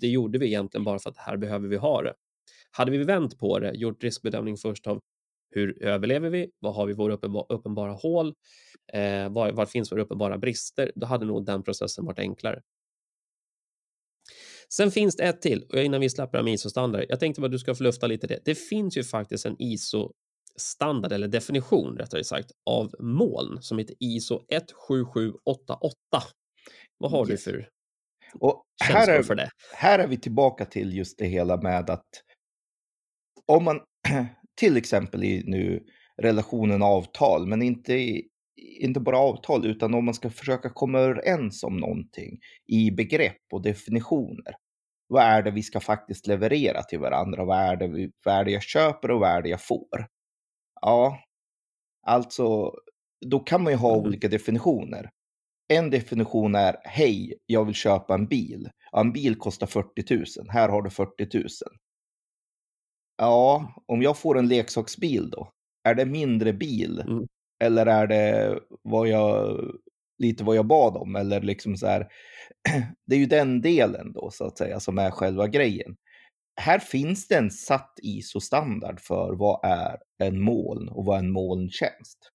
det 0.00 0.08
gjorde 0.08 0.38
vi 0.38 0.46
egentligen 0.46 0.84
bara 0.84 0.98
för 0.98 1.10
att 1.10 1.16
här 1.16 1.36
behöver 1.36 1.68
vi 1.68 1.76
ha 1.76 2.02
det. 2.02 2.14
Hade 2.70 2.90
vi 2.90 3.04
vänt 3.04 3.38
på 3.38 3.58
det, 3.58 3.72
gjort 3.74 4.04
riskbedömning 4.04 4.56
först 4.56 4.86
av 4.86 5.00
hur 5.54 5.82
överlever 5.82 6.30
vi? 6.30 6.50
Vad 6.58 6.74
har 6.74 6.86
vi 6.86 6.92
våra 6.92 7.14
uppenbara 7.48 7.92
hål? 7.92 8.34
Eh, 8.92 9.28
var, 9.32 9.52
var, 9.52 9.66
finns 9.66 9.92
våra 9.92 10.02
uppenbara 10.02 10.38
brister? 10.38 10.92
Då 10.94 11.06
hade 11.06 11.24
nog 11.24 11.44
den 11.46 11.62
processen 11.62 12.04
varit 12.04 12.18
enklare. 12.18 12.62
Sen 14.68 14.90
finns 14.90 15.16
det 15.16 15.22
ett 15.22 15.42
till, 15.42 15.62
och 15.62 15.78
innan 15.82 16.00
vi 16.00 16.10
släpper 16.10 16.40
om 16.40 16.48
ISO-standard. 16.48 17.04
Jag 17.08 17.20
tänkte 17.20 17.44
att 17.44 17.50
du 17.52 17.58
ska 17.58 17.74
få 17.74 17.82
lufta 17.82 18.06
lite 18.06 18.26
det. 18.26 18.40
Det 18.44 18.54
finns 18.54 18.96
ju 18.96 19.04
faktiskt 19.04 19.46
en 19.46 19.56
ISO-standard, 19.58 21.12
eller 21.12 21.28
definition 21.28 21.98
rättare 21.98 22.24
sagt, 22.24 22.50
av 22.70 22.94
moln 23.00 23.62
som 23.62 23.78
heter 23.78 23.96
ISO 24.00 24.44
17788. 24.48 25.94
Vad 26.98 27.10
har 27.10 27.30
Yes. 27.30 27.44
du 27.44 27.50
för 27.50 27.68
Och 28.40 28.64
här 28.84 29.08
är, 29.08 29.22
för 29.22 29.34
det? 29.34 29.50
här 29.74 29.98
är 29.98 30.06
vi 30.06 30.16
tillbaka 30.16 30.64
till 30.64 30.96
just 30.96 31.18
det 31.18 31.26
hela 31.26 31.56
med 31.56 31.90
att 31.90 32.06
om 33.46 33.64
man 33.64 33.80
till 34.60 34.76
exempel 34.76 35.24
i 35.24 35.42
nu 35.46 35.84
relationen 36.16 36.82
avtal, 36.82 37.46
men 37.46 37.62
inte, 37.62 37.94
i- 37.94 38.28
inte 38.80 39.00
bara 39.00 39.18
avtal, 39.18 39.66
utan 39.66 39.94
om 39.94 40.04
man 40.04 40.14
ska 40.14 40.30
försöka 40.30 40.70
komma 40.70 40.98
överens 40.98 41.64
om 41.64 41.76
någonting 41.76 42.38
i 42.66 42.90
begrepp 42.90 43.42
och 43.52 43.62
definitioner. 43.62 44.54
Vad 45.08 45.22
är 45.22 45.42
det 45.42 45.50
vi 45.50 45.62
ska 45.62 45.80
faktiskt 45.80 46.26
leverera 46.26 46.82
till 46.82 46.98
varandra? 46.98 47.44
Vad 47.44 47.58
är 47.58 47.76
det, 47.76 47.88
vi, 47.88 48.10
vad 48.24 48.34
är 48.34 48.44
det 48.44 48.50
jag 48.50 48.62
köper 48.62 49.10
och 49.10 49.20
vad 49.20 49.30
är 49.30 49.42
det 49.42 49.48
jag 49.48 49.62
får? 49.66 50.06
Ja, 50.80 51.18
alltså, 52.06 52.72
då 53.26 53.40
kan 53.40 53.62
man 53.62 53.72
ju 53.72 53.76
ha 53.78 53.96
Mhm. 53.96 54.06
olika 54.06 54.28
definitioner. 54.28 55.10
En 55.68 55.90
definition 55.90 56.54
är, 56.54 56.76
hej, 56.84 57.34
jag 57.46 57.64
vill 57.64 57.74
köpa 57.74 58.14
en 58.14 58.26
bil. 58.26 58.70
Ja, 58.92 59.00
en 59.00 59.12
bil 59.12 59.36
kostar 59.36 59.66
40 59.66 60.14
000, 60.14 60.24
här 60.48 60.68
har 60.68 60.82
du 60.82 60.90
40 60.90 61.38
000. 61.38 61.46
Ja, 63.16 63.74
om 63.86 64.02
jag 64.02 64.18
får 64.18 64.38
en 64.38 64.48
leksaksbil 64.48 65.30
då? 65.30 65.52
Är 65.84 65.94
det 65.94 66.04
mindre 66.06 66.52
bil? 66.52 67.00
Mm. 67.00 67.26
Eller 67.64 67.86
är 67.86 68.06
det 68.06 68.58
vad 68.82 69.08
jag, 69.08 69.60
lite 70.18 70.44
vad 70.44 70.56
jag 70.56 70.66
bad 70.66 70.96
om? 70.96 71.16
Eller 71.16 71.40
liksom 71.40 71.76
så 71.76 71.86
här, 71.86 72.08
det 73.06 73.14
är 73.14 73.18
ju 73.18 73.26
den 73.26 73.60
delen 73.60 74.12
då 74.12 74.30
så 74.30 74.46
att 74.46 74.58
säga 74.58 74.80
som 74.80 74.98
är 74.98 75.10
själva 75.10 75.46
grejen. 75.46 75.96
Här 76.60 76.78
finns 76.78 77.28
det 77.28 77.36
en 77.36 77.50
satt 77.50 77.94
ISO-standard 78.02 79.00
för 79.00 79.34
vad 79.34 79.64
är 79.64 79.98
en 80.18 80.40
moln 80.40 80.88
och 80.88 81.04
vad 81.04 81.16
är 81.16 81.22
en 81.22 81.32
molntjänst. 81.32 82.31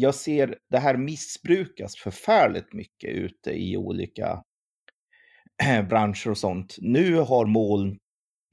Jag 0.00 0.14
ser 0.14 0.58
det 0.70 0.78
här 0.78 0.96
missbrukas 0.96 1.96
förfärligt 1.96 2.72
mycket 2.72 3.10
ute 3.10 3.50
i 3.50 3.76
olika 3.76 4.42
branscher 5.88 6.30
och 6.30 6.38
sånt. 6.38 6.76
Nu 6.78 7.14
har 7.14 7.46
moln 7.46 7.98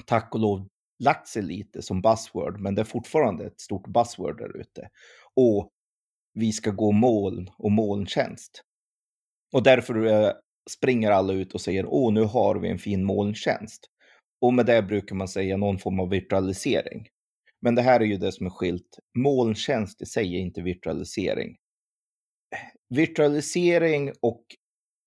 tack 0.05 0.35
och 0.35 0.39
lov 0.39 0.67
lagt 1.03 1.27
sig 1.27 1.41
lite 1.41 1.81
som 1.81 2.01
buzzword, 2.01 2.59
men 2.59 2.75
det 2.75 2.81
är 2.81 2.85
fortfarande 2.85 3.45
ett 3.45 3.59
stort 3.59 3.87
buzzword 3.87 4.37
där 4.37 4.57
ute. 4.57 4.89
Och 5.35 5.69
vi 6.33 6.51
ska 6.51 6.71
gå 6.71 6.91
moln 6.91 7.49
och 7.57 7.71
molntjänst. 7.71 8.61
Och 9.53 9.63
därför 9.63 10.05
eh, 10.05 10.31
springer 10.69 11.11
alla 11.11 11.33
ut 11.33 11.53
och 11.53 11.61
säger 11.61 11.85
åh, 11.87 12.13
nu 12.13 12.21
har 12.21 12.55
vi 12.55 12.69
en 12.69 12.79
fin 12.79 13.03
molntjänst. 13.03 13.85
Och 14.41 14.53
med 14.53 14.65
det 14.65 14.81
brukar 14.81 15.15
man 15.15 15.27
säga 15.27 15.57
någon 15.57 15.79
form 15.79 15.99
av 15.99 16.09
virtualisering. 16.09 17.07
Men 17.65 17.75
det 17.75 17.81
här 17.81 17.99
är 17.99 18.05
ju 18.05 18.17
det 18.17 18.31
som 18.31 18.45
är 18.45 18.49
skilt. 18.49 18.99
Molntjänst 19.17 20.01
i 20.01 20.05
sig 20.05 20.35
är 20.35 20.39
inte 20.39 20.61
virtualisering. 20.61 21.55
Virtualisering 22.89 24.11
och 24.21 24.43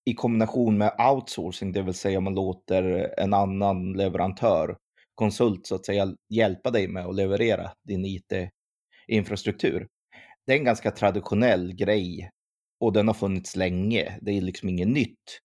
i 0.04 0.14
kombination 0.14 0.78
med 0.78 0.92
outsourcing, 1.10 1.72
det 1.72 1.82
vill 1.82 1.94
säga 1.94 2.20
man 2.20 2.34
låter 2.34 3.14
en 3.18 3.34
annan 3.34 3.92
leverantör, 3.92 4.76
konsult 5.14 5.66
så 5.66 5.74
att 5.74 5.86
säga, 5.86 6.14
hjälpa 6.34 6.70
dig 6.70 6.88
med 6.88 7.06
att 7.06 7.14
leverera 7.14 7.70
din 7.88 8.04
IT-infrastruktur. 8.04 9.88
Det 10.46 10.52
är 10.52 10.58
en 10.58 10.64
ganska 10.64 10.90
traditionell 10.90 11.74
grej 11.74 12.30
och 12.80 12.92
den 12.92 13.06
har 13.06 13.14
funnits 13.14 13.56
länge. 13.56 14.18
Det 14.20 14.30
är 14.30 14.40
liksom 14.40 14.68
inget 14.68 14.88
nytt. 14.88 15.40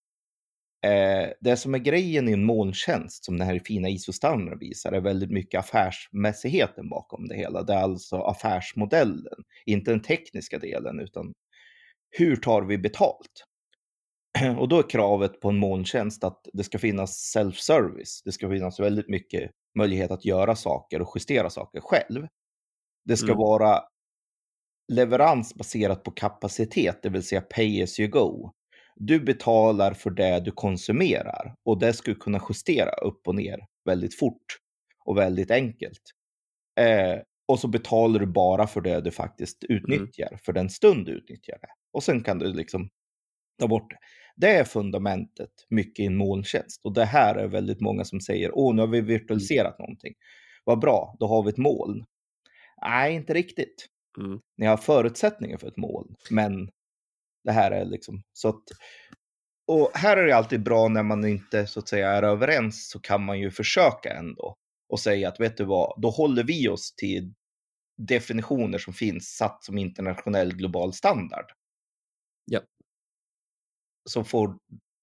Eh, 0.84 1.30
det 1.40 1.56
som 1.56 1.74
är 1.74 1.78
grejen 1.78 2.28
i 2.28 2.32
en 2.32 2.44
molntjänst, 2.44 3.24
som 3.24 3.38
den 3.38 3.46
här 3.46 3.58
fina 3.64 3.88
ISO-standarden 3.88 4.58
visar, 4.58 4.92
är 4.92 5.00
väldigt 5.00 5.30
mycket 5.30 5.58
affärsmässigheten 5.58 6.88
bakom 6.88 7.28
det 7.28 7.36
hela. 7.36 7.62
Det 7.62 7.72
är 7.72 7.78
alltså 7.82 8.16
affärsmodellen, 8.16 9.44
inte 9.66 9.90
den 9.90 10.02
tekniska 10.02 10.58
delen, 10.58 11.00
utan 11.00 11.32
hur 12.18 12.36
tar 12.36 12.62
vi 12.62 12.78
betalt? 12.78 13.44
Och 14.58 14.68
då 14.68 14.78
är 14.78 14.90
kravet 14.90 15.40
på 15.40 15.48
en 15.48 15.56
molntjänst 15.56 16.24
att 16.24 16.48
det 16.52 16.64
ska 16.64 16.78
finnas 16.78 17.34
self-service. 17.36 18.22
Det 18.24 18.32
ska 18.32 18.50
finnas 18.50 18.80
väldigt 18.80 19.08
mycket 19.08 19.50
möjlighet 19.78 20.10
att 20.10 20.24
göra 20.24 20.56
saker 20.56 21.02
och 21.02 21.12
justera 21.14 21.50
saker 21.50 21.80
själv. 21.80 22.26
Det 23.04 23.16
ska 23.16 23.26
Mm. 23.32 23.38
vara 23.38 23.80
leverans 24.92 25.54
baserat 25.54 26.02
på 26.04 26.10
kapacitet, 26.10 27.02
det 27.02 27.08
vill 27.08 27.22
säga 27.22 27.40
pay 27.40 27.82
as 27.82 28.00
you 28.00 28.08
go. 28.08 28.52
Du 28.96 29.20
betalar 29.20 29.94
för 29.94 30.10
det 30.10 30.40
du 30.40 30.50
konsumerar 30.50 31.54
och 31.64 31.78
det 31.78 32.04
du 32.04 32.14
kunna 32.14 32.40
justera 32.48 32.90
upp 32.90 33.28
och 33.28 33.34
ner 33.34 33.58
väldigt 33.84 34.18
fort 34.18 34.58
och 35.04 35.18
väldigt 35.18 35.50
enkelt. 35.50 36.02
Eh, 36.80 37.18
och 37.48 37.58
så 37.58 37.68
betalar 37.68 38.20
du 38.20 38.26
bara 38.26 38.66
för 38.66 38.80
det 38.80 39.00
du 39.00 39.10
faktiskt 39.10 39.64
utnyttjar, 39.64 40.38
för 40.44 40.52
den 40.52 40.70
stund 40.70 41.06
du 41.06 41.12
utnyttjar 41.12 41.58
det. 41.60 41.68
Och 41.92 42.02
sen 42.02 42.22
kan 42.22 42.38
du 42.38 42.52
liksom 42.52 42.88
ta 43.58 43.68
bort 43.68 43.90
det. 43.90 43.98
Det 44.36 44.56
är 44.56 44.64
fundamentet 44.64 45.50
mycket 45.70 46.02
i 46.02 46.06
en 46.06 46.16
molntjänst. 46.16 46.80
Och 46.84 46.94
det 46.94 47.04
här 47.04 47.34
är 47.34 47.48
väldigt 47.48 47.80
många 47.80 48.04
som 48.04 48.20
säger, 48.20 48.50
åh, 48.54 48.74
nu 48.74 48.82
har 48.82 48.86
vi 48.88 49.00
virtualiserat 49.00 49.78
någonting. 49.78 50.14
Vad 50.64 50.80
bra, 50.80 51.16
då 51.20 51.26
har 51.26 51.42
vi 51.42 51.50
ett 51.50 51.58
moln. 51.58 52.04
Nej, 52.82 53.14
inte 53.14 53.34
riktigt. 53.34 53.86
Mm. 54.18 54.40
Ni 54.56 54.66
har 54.66 54.76
förutsättningar 54.76 55.58
för 55.58 55.68
ett 55.68 55.76
moln, 55.76 56.14
men 56.30 56.70
det 57.44 57.52
här 57.52 57.70
är 57.70 57.84
liksom 57.84 58.22
så 58.32 58.48
att 58.48 58.62
och 59.66 59.90
här 59.94 60.16
är 60.16 60.26
det 60.26 60.36
alltid 60.36 60.62
bra 60.62 60.88
när 60.88 61.02
man 61.02 61.24
inte 61.24 61.66
så 61.66 61.80
att 61.80 61.88
säga 61.88 62.10
är 62.10 62.22
överens 62.22 62.88
så 62.90 63.00
kan 63.00 63.24
man 63.24 63.38
ju 63.38 63.50
försöka 63.50 64.10
ändå 64.10 64.56
och 64.88 65.00
säga 65.00 65.28
att 65.28 65.40
vet 65.40 65.56
du 65.56 65.64
vad, 65.64 66.00
då 66.02 66.10
håller 66.10 66.44
vi 66.44 66.68
oss 66.68 66.94
till 66.94 67.34
definitioner 67.96 68.78
som 68.78 68.94
finns 68.94 69.36
satt 69.36 69.64
som 69.64 69.78
internationell 69.78 70.54
global 70.54 70.92
standard. 70.92 71.52
Ja. 72.44 72.60
Så 74.10 74.24
får 74.24 74.58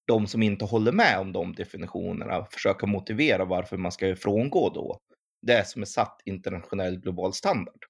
de 0.06 0.26
som 0.26 0.42
inte 0.42 0.64
håller 0.64 0.92
med 0.92 1.18
om 1.18 1.32
de 1.32 1.54
definitionerna 1.54 2.46
försöka 2.50 2.86
motivera 2.86 3.44
varför 3.44 3.76
man 3.76 3.92
ska 3.92 4.16
frångå 4.16 4.70
då 4.74 4.98
det 5.42 5.68
som 5.68 5.82
är 5.82 5.86
satt 5.86 6.20
internationell 6.24 7.00
global 7.00 7.32
standard. 7.32 7.84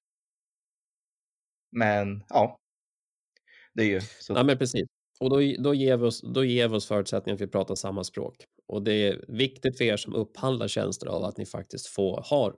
Men 1.71 2.23
ja, 2.29 2.57
det 3.73 3.83
ju 3.83 4.01
så. 4.01 4.33
Ja, 4.33 4.43
men 4.43 4.57
precis. 4.57 4.87
Och 5.19 5.29
då, 5.29 5.35
då, 5.63 5.73
ger 5.73 5.97
vi 5.97 6.05
oss, 6.05 6.21
då 6.21 6.43
ger 6.43 6.67
vi 6.67 6.75
oss 6.75 6.85
förutsättningar 6.85 7.35
att 7.35 7.41
vi 7.41 7.47
pratar 7.47 7.75
samma 7.75 8.03
språk. 8.03 8.35
Och 8.67 8.83
det 8.83 8.93
är 8.93 9.25
viktigt 9.27 9.77
för 9.77 9.85
er 9.85 9.97
som 9.97 10.15
upphandlar 10.15 10.67
tjänster 10.67 11.07
av 11.07 11.23
att 11.23 11.37
ni 11.37 11.45
faktiskt 11.45 11.87
får, 11.87 12.23
har 12.29 12.55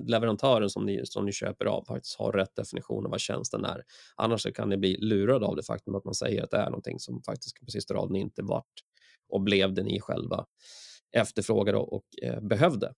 leverantören 0.00 0.70
som 0.70 0.86
ni, 0.86 1.00
som 1.04 1.26
ni 1.26 1.32
köper 1.32 1.64
av 1.64 1.84
faktiskt 1.84 2.18
har 2.18 2.32
rätt 2.32 2.56
definition 2.56 3.04
av 3.04 3.10
vad 3.10 3.20
tjänsten 3.20 3.64
är. 3.64 3.82
Annars 4.16 4.46
kan 4.54 4.68
ni 4.68 4.76
bli 4.76 4.96
lurade 4.96 5.46
av 5.46 5.56
det 5.56 5.62
faktum 5.62 5.94
att 5.94 6.04
man 6.04 6.14
säger 6.14 6.42
att 6.42 6.50
det 6.50 6.56
är 6.56 6.70
någonting 6.70 6.98
som 6.98 7.22
faktiskt 7.22 7.60
på 7.64 7.70
sista 7.70 7.94
raden 7.94 8.16
inte 8.16 8.42
vart 8.42 8.64
och 9.28 9.40
blev 9.40 9.74
det 9.74 9.82
ni 9.82 10.00
själva 10.00 10.46
efterfrågade 11.12 11.78
och 11.78 12.04
eh, 12.22 12.40
behövde. 12.40 12.92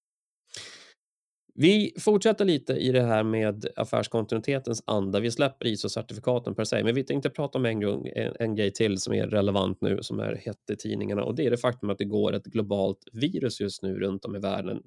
Vi 1.55 1.95
fortsätter 1.99 2.45
lite 2.45 2.73
i 2.73 2.93
det 2.93 3.03
här 3.03 3.23
med 3.23 3.67
affärskontinuitetens 3.77 4.83
anda. 4.87 5.21
Vi 5.21 5.31
släpper 5.31 5.67
ISO-certifikaten 5.67 6.55
per 6.55 6.65
se, 6.65 6.85
men 6.85 6.95
vi 6.95 7.05
tänkte 7.05 7.31
prata 7.31 7.59
om 7.59 7.67
en, 7.67 7.83
en, 7.83 8.37
en 8.39 8.55
grej 8.55 8.73
till 8.73 8.99
som 8.99 9.15
är 9.15 9.27
relevant 9.27 9.81
nu, 9.81 9.99
som 10.03 10.21
är 10.21 10.35
hett 10.35 10.71
i 10.73 10.77
tidningarna 10.77 11.25
och 11.25 11.35
det 11.35 11.47
är 11.47 11.51
det 11.51 11.57
faktum 11.57 11.91
att 11.91 11.99
det 11.99 12.05
går 12.05 12.33
ett 12.33 12.45
globalt 12.45 12.99
virus 13.13 13.61
just 13.61 13.83
nu 13.83 13.99
runt 13.99 14.25
om 14.25 14.37
i 14.37 14.39
världen 14.39 14.83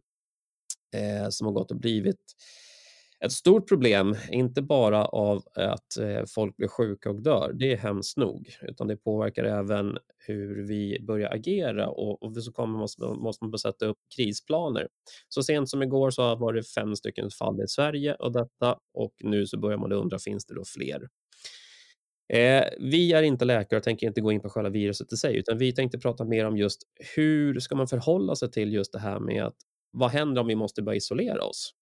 eh, 0.95 1.29
som 1.29 1.47
har 1.47 1.53
gått 1.53 1.71
och 1.71 1.79
blivit 1.79 2.33
ett 3.25 3.31
stort 3.31 3.69
problem, 3.69 4.15
inte 4.29 4.61
bara 4.61 5.05
av 5.05 5.43
eh, 5.57 5.71
att 5.71 5.97
eh, 5.97 6.23
folk 6.35 6.57
blir 6.57 6.67
sjuka 6.67 7.09
och 7.09 7.21
dör, 7.21 7.53
det 7.53 7.73
är 7.73 7.77
hemskt 7.77 8.17
nog, 8.17 8.57
utan 8.61 8.87
det 8.87 8.97
påverkar 8.97 9.43
även 9.43 9.97
hur 10.17 10.67
vi 10.67 10.99
börjar 11.01 11.33
agera 11.33 11.89
och, 11.89 12.23
och 12.23 12.43
så 12.43 12.51
kommer 12.51 12.79
måste, 12.79 13.01
måste 13.03 13.45
man 13.45 13.59
sätta 13.59 13.85
upp 13.85 13.97
krisplaner. 14.15 14.87
Så 15.29 15.43
sent 15.43 15.69
som 15.69 15.83
igår 15.83 16.11
så 16.11 16.35
var 16.35 16.53
det 16.53 16.63
fem 16.63 16.95
stycken 16.95 17.29
fall 17.29 17.61
i 17.61 17.67
Sverige 17.67 18.15
och 18.15 18.31
detta 18.31 18.77
och 18.93 19.13
nu 19.19 19.45
så 19.45 19.59
börjar 19.59 19.77
man 19.77 19.91
undra, 19.91 20.19
finns 20.19 20.45
det 20.45 20.55
då 20.55 20.63
fler? 20.65 21.07
Eh, 22.33 22.63
vi 22.79 23.13
är 23.13 23.23
inte 23.23 23.45
läkare 23.45 23.77
och 23.77 23.83
tänker 23.83 24.07
inte 24.07 24.21
gå 24.21 24.31
in 24.31 24.41
på 24.41 24.49
själva 24.49 24.69
viruset 24.69 25.13
i 25.13 25.17
sig, 25.17 25.37
utan 25.37 25.57
vi 25.57 25.73
tänkte 25.73 25.99
prata 25.99 26.25
mer 26.25 26.45
om 26.45 26.57
just 26.57 26.81
hur 27.15 27.59
ska 27.59 27.75
man 27.75 27.87
förhålla 27.87 28.35
sig 28.35 28.51
till 28.51 28.73
just 28.73 28.93
det 28.93 28.99
här 28.99 29.19
med 29.19 29.43
att 29.43 29.55
vad 29.91 30.11
händer 30.11 30.41
om 30.41 30.47
vi 30.47 30.55
måste 30.55 30.81
börja 30.81 30.97
isolera 30.97 31.43
oss? 31.43 31.73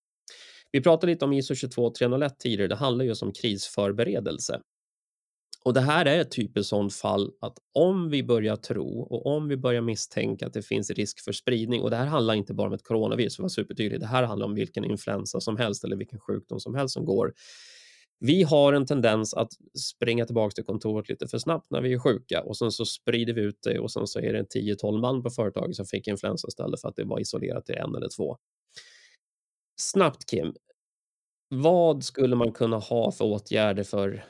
Vi 0.71 0.81
pratade 0.81 1.12
lite 1.12 1.25
om 1.25 1.34
ISO 1.34 1.55
22301 1.55 2.39
tidigare. 2.39 2.67
Det 2.67 2.75
handlar 2.75 3.05
just 3.05 3.23
om 3.23 3.34
krisförberedelse. 3.34 4.62
Och 5.63 5.73
det 5.73 5.81
här 5.81 6.05
är 6.05 6.19
ett 6.19 6.31
typiskt 6.31 6.69
sådant 6.69 6.93
fall 6.93 7.31
att 7.41 7.57
om 7.73 8.10
vi 8.10 8.23
börjar 8.23 8.55
tro 8.55 9.01
och 9.01 9.25
om 9.25 9.47
vi 9.47 9.57
börjar 9.57 9.81
misstänka 9.81 10.47
att 10.47 10.53
det 10.53 10.62
finns 10.62 10.89
risk 10.89 11.23
för 11.23 11.31
spridning 11.31 11.81
och 11.81 11.89
det 11.89 11.95
här 11.95 12.05
handlar 12.05 12.34
inte 12.34 12.53
bara 12.53 12.67
om 12.67 12.73
ett 12.73 12.84
coronavirus, 12.84 13.36
för 13.36 13.41
att 13.41 13.43
vara 13.43 13.49
supertydlig. 13.49 13.99
Det 13.99 14.05
här 14.05 14.23
handlar 14.23 14.45
om 14.45 14.55
vilken 14.55 14.86
influensa 14.86 15.39
som 15.39 15.57
helst 15.57 15.84
eller 15.84 15.95
vilken 15.95 16.19
sjukdom 16.19 16.60
som 16.60 16.75
helst 16.75 16.93
som 16.93 17.05
går 17.05 17.34
Vi 18.19 18.43
har 18.43 18.73
en 18.73 18.86
tendens 18.86 19.34
att 19.34 19.49
springa 19.79 20.25
tillbaka 20.25 20.53
till 20.53 20.63
kontoret 20.63 21.10
lite 21.10 21.27
för 21.27 21.38
snabbt 21.38 21.71
när 21.71 21.81
vi 21.81 21.93
är 21.93 21.99
sjuka 21.99 22.43
och 22.43 22.57
sen 22.57 22.71
så 22.71 22.86
sprider 22.86 23.34
vi 23.34 23.41
ut 23.41 23.60
det 23.63 23.79
och 23.79 23.91
sen 23.91 24.07
så 24.07 24.19
är 24.19 24.34
det 24.34 24.43
10-12 24.43 25.01
man 25.01 25.23
på 25.23 25.29
företaget 25.29 25.75
som 25.75 25.86
fick 25.86 26.07
influensa 26.07 26.47
istället 26.47 26.81
för 26.81 26.89
att 26.89 26.95
det 26.95 27.03
var 27.03 27.19
isolerat 27.19 27.65
till 27.65 27.75
en 27.75 27.95
eller 27.95 28.10
två. 28.17 28.38
Snabbt 29.82 30.26
Kim, 30.30 30.54
vad 31.50 32.04
skulle 32.04 32.36
man 32.36 32.52
kunna 32.52 32.78
ha 32.78 33.12
för 33.12 33.26
åtgärder 33.26 33.84
för 33.84 34.26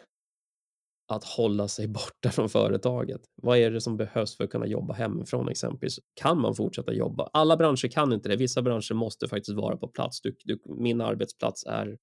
att 1.08 1.24
hålla 1.24 1.68
sig 1.68 1.88
borta 1.88 2.30
från 2.32 2.50
företaget? 2.50 3.22
Vad 3.42 3.58
är 3.58 3.72
det 3.72 3.82
som 3.82 3.98
behövs 3.98 4.38
för 4.38 4.44
att 4.44 4.50
kunna 4.50 4.68
jobba 4.68 4.94
hemifrån 4.94 5.50
exempelvis? 5.50 6.00
Kan 6.22 6.42
man 6.42 6.56
fortsätta 6.56 6.94
jobba? 6.94 7.30
Alla 7.34 7.58
branscher 7.58 7.88
kan 7.88 8.14
inte 8.14 8.30
det. 8.30 8.36
Vissa 8.36 8.62
branscher 8.62 8.94
måste 8.94 9.28
faktiskt 9.28 9.58
vara 9.58 9.78
på 9.78 9.88
plats. 9.88 10.22
Du, 10.22 10.36
du, 10.44 10.60
min 10.66 11.02
arbetsplats 11.02 11.66
är 11.66 11.98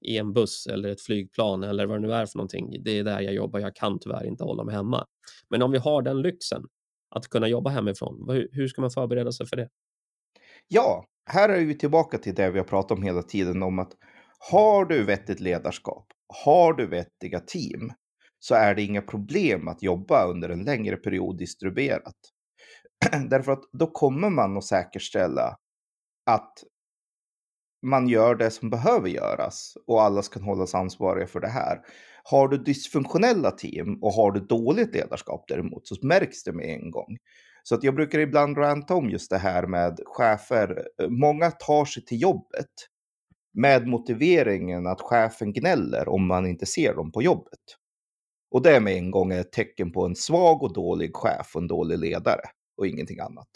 i 0.00 0.18
en 0.18 0.32
buss 0.32 0.66
eller 0.66 0.88
ett 0.88 1.00
flygplan 1.00 1.62
eller 1.62 1.86
vad 1.86 1.96
det 1.96 2.06
nu 2.06 2.12
är 2.12 2.26
för 2.26 2.38
någonting. 2.38 2.82
Det 2.84 2.98
är 2.98 3.04
där 3.04 3.20
jag 3.20 3.34
jobbar. 3.34 3.60
Jag 3.60 3.76
kan 3.76 3.98
tyvärr 3.98 4.26
inte 4.26 4.44
hålla 4.44 4.64
mig 4.64 4.74
hemma. 4.74 5.06
Men 5.48 5.62
om 5.62 5.70
vi 5.70 5.78
har 5.78 6.02
den 6.02 6.22
lyxen 6.22 6.62
att 7.10 7.28
kunna 7.28 7.48
jobba 7.48 7.70
hemifrån, 7.70 8.28
hur, 8.28 8.48
hur 8.52 8.68
ska 8.68 8.80
man 8.80 8.90
förbereda 8.90 9.32
sig 9.32 9.46
för 9.46 9.56
det? 9.56 9.68
Ja, 10.68 11.04
här 11.30 11.48
är 11.48 11.64
vi 11.64 11.78
tillbaka 11.78 12.18
till 12.18 12.34
det 12.34 12.50
vi 12.50 12.58
har 12.58 12.66
pratat 12.66 12.98
om 12.98 13.02
hela 13.02 13.22
tiden 13.22 13.62
om 13.62 13.78
att 13.78 13.92
har 14.50 14.84
du 14.84 15.04
vettigt 15.04 15.40
ledarskap, 15.40 16.06
har 16.44 16.72
du 16.72 16.86
vettiga 16.86 17.40
team, 17.40 17.92
så 18.38 18.54
är 18.54 18.74
det 18.74 18.82
inga 18.82 19.02
problem 19.02 19.68
att 19.68 19.82
jobba 19.82 20.26
under 20.26 20.48
en 20.48 20.64
längre 20.64 20.96
period 20.96 21.38
distribuerat. 21.38 22.14
Därför 23.30 23.52
att 23.52 23.62
då 23.72 23.86
kommer 23.86 24.30
man 24.30 24.56
att 24.56 24.64
säkerställa 24.64 25.56
att 26.26 26.52
man 27.86 28.08
gör 28.08 28.34
det 28.34 28.50
som 28.50 28.70
behöver 28.70 29.08
göras 29.08 29.72
och 29.86 30.02
alla 30.02 30.22
ska 30.22 30.40
hållas 30.40 30.74
ansvariga 30.74 31.26
för 31.26 31.40
det 31.40 31.48
här. 31.48 31.80
Har 32.24 32.48
du 32.48 32.58
dysfunktionella 32.58 33.50
team 33.50 33.98
och 34.02 34.12
har 34.12 34.32
du 34.32 34.40
dåligt 34.40 34.94
ledarskap 34.94 35.44
däremot 35.48 35.86
så 35.86 36.06
märks 36.06 36.44
det 36.44 36.52
med 36.52 36.66
en 36.66 36.90
gång. 36.90 37.16
Så 37.68 37.74
att 37.74 37.84
jag 37.84 37.94
brukar 37.94 38.18
ibland 38.18 38.58
ranta 38.58 38.94
om 38.94 39.10
just 39.10 39.30
det 39.30 39.38
här 39.38 39.66
med 39.66 40.00
chefer. 40.06 40.88
Många 41.08 41.50
tar 41.50 41.84
sig 41.84 42.04
till 42.04 42.22
jobbet 42.22 42.70
med 43.52 43.86
motiveringen 43.86 44.86
att 44.86 45.00
chefen 45.00 45.52
gnäller 45.52 46.08
om 46.08 46.26
man 46.26 46.46
inte 46.46 46.66
ser 46.66 46.94
dem 46.94 47.12
på 47.12 47.22
jobbet. 47.22 47.60
Och 48.50 48.62
det 48.62 48.80
med 48.80 48.96
en 48.96 49.10
gång 49.10 49.32
är 49.32 49.40
ett 49.40 49.52
tecken 49.52 49.92
på 49.92 50.06
en 50.06 50.16
svag 50.16 50.62
och 50.62 50.72
dålig 50.72 51.16
chef 51.16 51.50
och 51.54 51.62
en 51.62 51.68
dålig 51.68 51.98
ledare 51.98 52.42
och 52.76 52.86
ingenting 52.86 53.20
annat. 53.20 53.48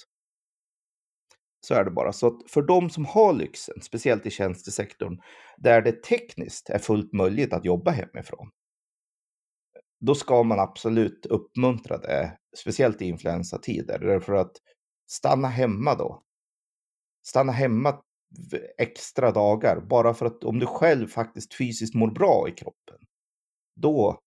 Så 1.66 1.75
är 1.75 1.85
det 1.85 1.90
bara. 1.90 2.12
Så 2.12 2.27
att 2.27 2.51
för 2.51 2.62
de 2.62 2.90
som 2.90 3.05
har 3.05 3.33
lyxen, 3.33 3.81
speciellt 3.81 4.27
i 4.27 4.31
tjänstesektorn, 4.31 5.18
där 5.57 5.83
det 5.83 6.03
tekniskt 6.03 6.71
är 6.71 6.79
fullt 6.79 7.12
möjligt 7.12 7.53
att 7.53 7.64
jobba 7.64 7.90
hemifrån, 7.90 8.51
då 10.01 10.14
ska 10.14 10.42
man 10.42 10.61
absolut 10.61 11.27
uppmuntra 11.27 11.99
det, 11.99 12.38
speciellt 12.59 13.03
i 13.03 13.05
influensatider. 13.05 13.99
Därför 13.99 14.33
att 14.33 14.53
stanna 15.11 15.49
hemma 15.49 15.94
då. 15.94 16.23
Stanna 17.27 17.53
hemma 17.53 18.01
extra 18.79 19.31
dagar, 19.31 19.81
bara 19.81 20.14
för 20.14 20.27
att 20.27 20.44
om 20.44 20.59
du 20.59 20.66
själv 20.66 21.07
faktiskt 21.07 21.55
fysiskt 21.55 21.94
mår 21.94 22.11
bra 22.11 22.49
i 22.49 22.53
kroppen, 22.53 22.99
då 23.77 24.21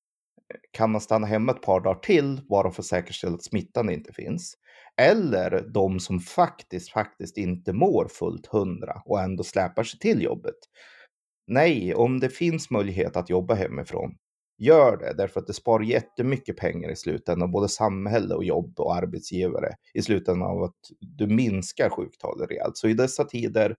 eh, 0.53 0.59
kan 0.71 0.91
man 0.91 1.01
stanna 1.01 1.27
hemma 1.27 1.51
ett 1.51 1.61
par 1.61 1.81
dagar 1.81 1.99
till 1.99 2.41
bara 2.49 2.71
för 2.71 2.81
att 2.81 2.85
säkerställa 2.85 3.35
att 3.35 3.43
smittan 3.43 3.89
inte 3.89 4.13
finns. 4.13 4.53
Eller 4.97 5.69
de 5.73 5.99
som 5.99 6.19
faktiskt, 6.19 6.91
faktiskt 6.91 7.37
inte 7.37 7.73
mår 7.73 8.07
fullt 8.07 8.45
hundra 8.45 9.01
och 9.05 9.21
ändå 9.21 9.43
släpar 9.43 9.83
sig 9.83 9.99
till 9.99 10.21
jobbet. 10.21 10.55
Nej, 11.47 11.95
om 11.95 12.19
det 12.19 12.29
finns 12.29 12.69
möjlighet 12.69 13.15
att 13.15 13.29
jobba 13.29 13.53
hemifrån, 13.53 14.15
gör 14.61 14.97
det. 14.97 15.13
Därför 15.17 15.39
att 15.39 15.47
det 15.47 15.53
sparar 15.53 15.83
jättemycket 15.83 16.57
pengar 16.57 16.91
i 16.91 16.95
slutändan, 16.95 17.51
både 17.51 17.69
samhälle 17.69 18.35
och 18.35 18.43
jobb 18.43 18.79
och 18.79 18.95
arbetsgivare 18.95 19.75
i 19.93 20.01
slutändan 20.01 20.49
av 20.49 20.63
att 20.63 20.79
du 20.99 21.27
minskar 21.27 21.89
sjuktalen 21.89 22.47
rejält. 22.47 22.77
Så 22.77 22.87
i 22.87 22.93
dessa 22.93 23.23
tider 23.23 23.75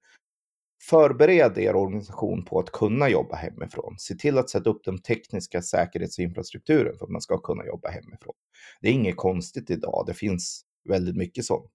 Förbered 0.91 1.59
er 1.59 1.77
organisation 1.77 2.45
på 2.45 2.59
att 2.59 2.71
kunna 2.71 3.09
jobba 3.09 3.37
hemifrån. 3.37 3.95
Se 3.99 4.15
till 4.15 4.39
att 4.39 4.51
sätta 4.51 4.71
upp 4.71 4.85
den 4.85 4.99
tekniska 4.99 5.63
säkerhetsinfrastrukturen 5.63 6.99
för 6.99 7.05
att 7.05 7.11
man 7.11 7.21
ska 7.21 7.39
kunna 7.39 7.67
jobba 7.67 7.89
hemifrån. 7.89 8.35
Det 8.81 8.89
är 8.89 8.93
inget 8.93 9.17
konstigt 9.17 9.71
idag. 9.71 10.05
Det 10.07 10.15
finns 10.15 10.63
väldigt 10.89 11.17
mycket 11.17 11.45
sånt 11.45 11.73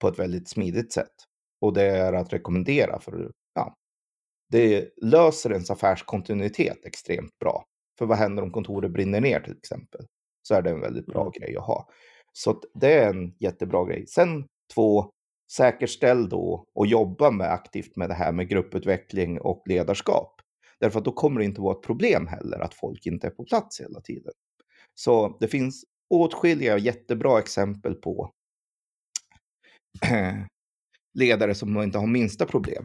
på 0.00 0.08
ett 0.08 0.18
väldigt 0.18 0.48
smidigt 0.48 0.92
sätt. 0.92 1.14
Och 1.60 1.72
det 1.72 1.82
är 1.82 2.12
att 2.12 2.32
rekommendera 2.32 3.00
för 3.00 3.32
ja, 3.54 3.76
det 4.50 4.88
löser 5.02 5.52
ens 5.52 5.70
affärskontinuitet 5.70 6.84
extremt 6.84 7.38
bra. 7.38 7.64
För 7.98 8.06
vad 8.06 8.18
händer 8.18 8.42
om 8.42 8.52
kontoret 8.52 8.90
brinner 8.90 9.20
ner 9.20 9.40
till 9.40 9.56
exempel? 9.56 10.06
Så 10.42 10.54
är 10.54 10.62
det 10.62 10.70
en 10.70 10.80
väldigt 10.80 11.06
bra 11.06 11.20
mm. 11.20 11.32
grej 11.32 11.56
att 11.56 11.66
ha. 11.66 11.88
Så 12.32 12.62
det 12.74 12.92
är 12.92 13.10
en 13.10 13.34
jättebra 13.40 13.84
grej. 13.84 14.06
Sen 14.06 14.46
två, 14.74 15.10
säkerställ 15.52 16.28
då 16.28 16.64
och 16.74 16.86
jobba 16.86 17.30
med 17.30 17.52
aktivt 17.52 17.96
med 17.96 18.10
det 18.10 18.14
här 18.14 18.32
med 18.32 18.48
grupputveckling 18.48 19.40
och 19.40 19.62
ledarskap. 19.66 20.40
Därför 20.80 20.98
att 20.98 21.04
då 21.04 21.12
kommer 21.12 21.40
det 21.40 21.44
inte 21.44 21.60
vara 21.60 21.76
ett 21.76 21.82
problem 21.82 22.26
heller 22.26 22.58
att 22.58 22.74
folk 22.74 23.06
inte 23.06 23.26
är 23.26 23.30
på 23.30 23.44
plats 23.44 23.80
hela 23.80 24.00
tiden. 24.00 24.32
Så 24.94 25.36
det 25.40 25.48
finns 25.48 25.84
åtskilliga 26.10 26.78
jättebra 26.78 27.38
exempel 27.38 27.94
på 27.94 28.32
ledare 31.18 31.54
som 31.54 31.82
inte 31.82 31.98
har 31.98 32.06
minsta 32.06 32.46
problem 32.46 32.84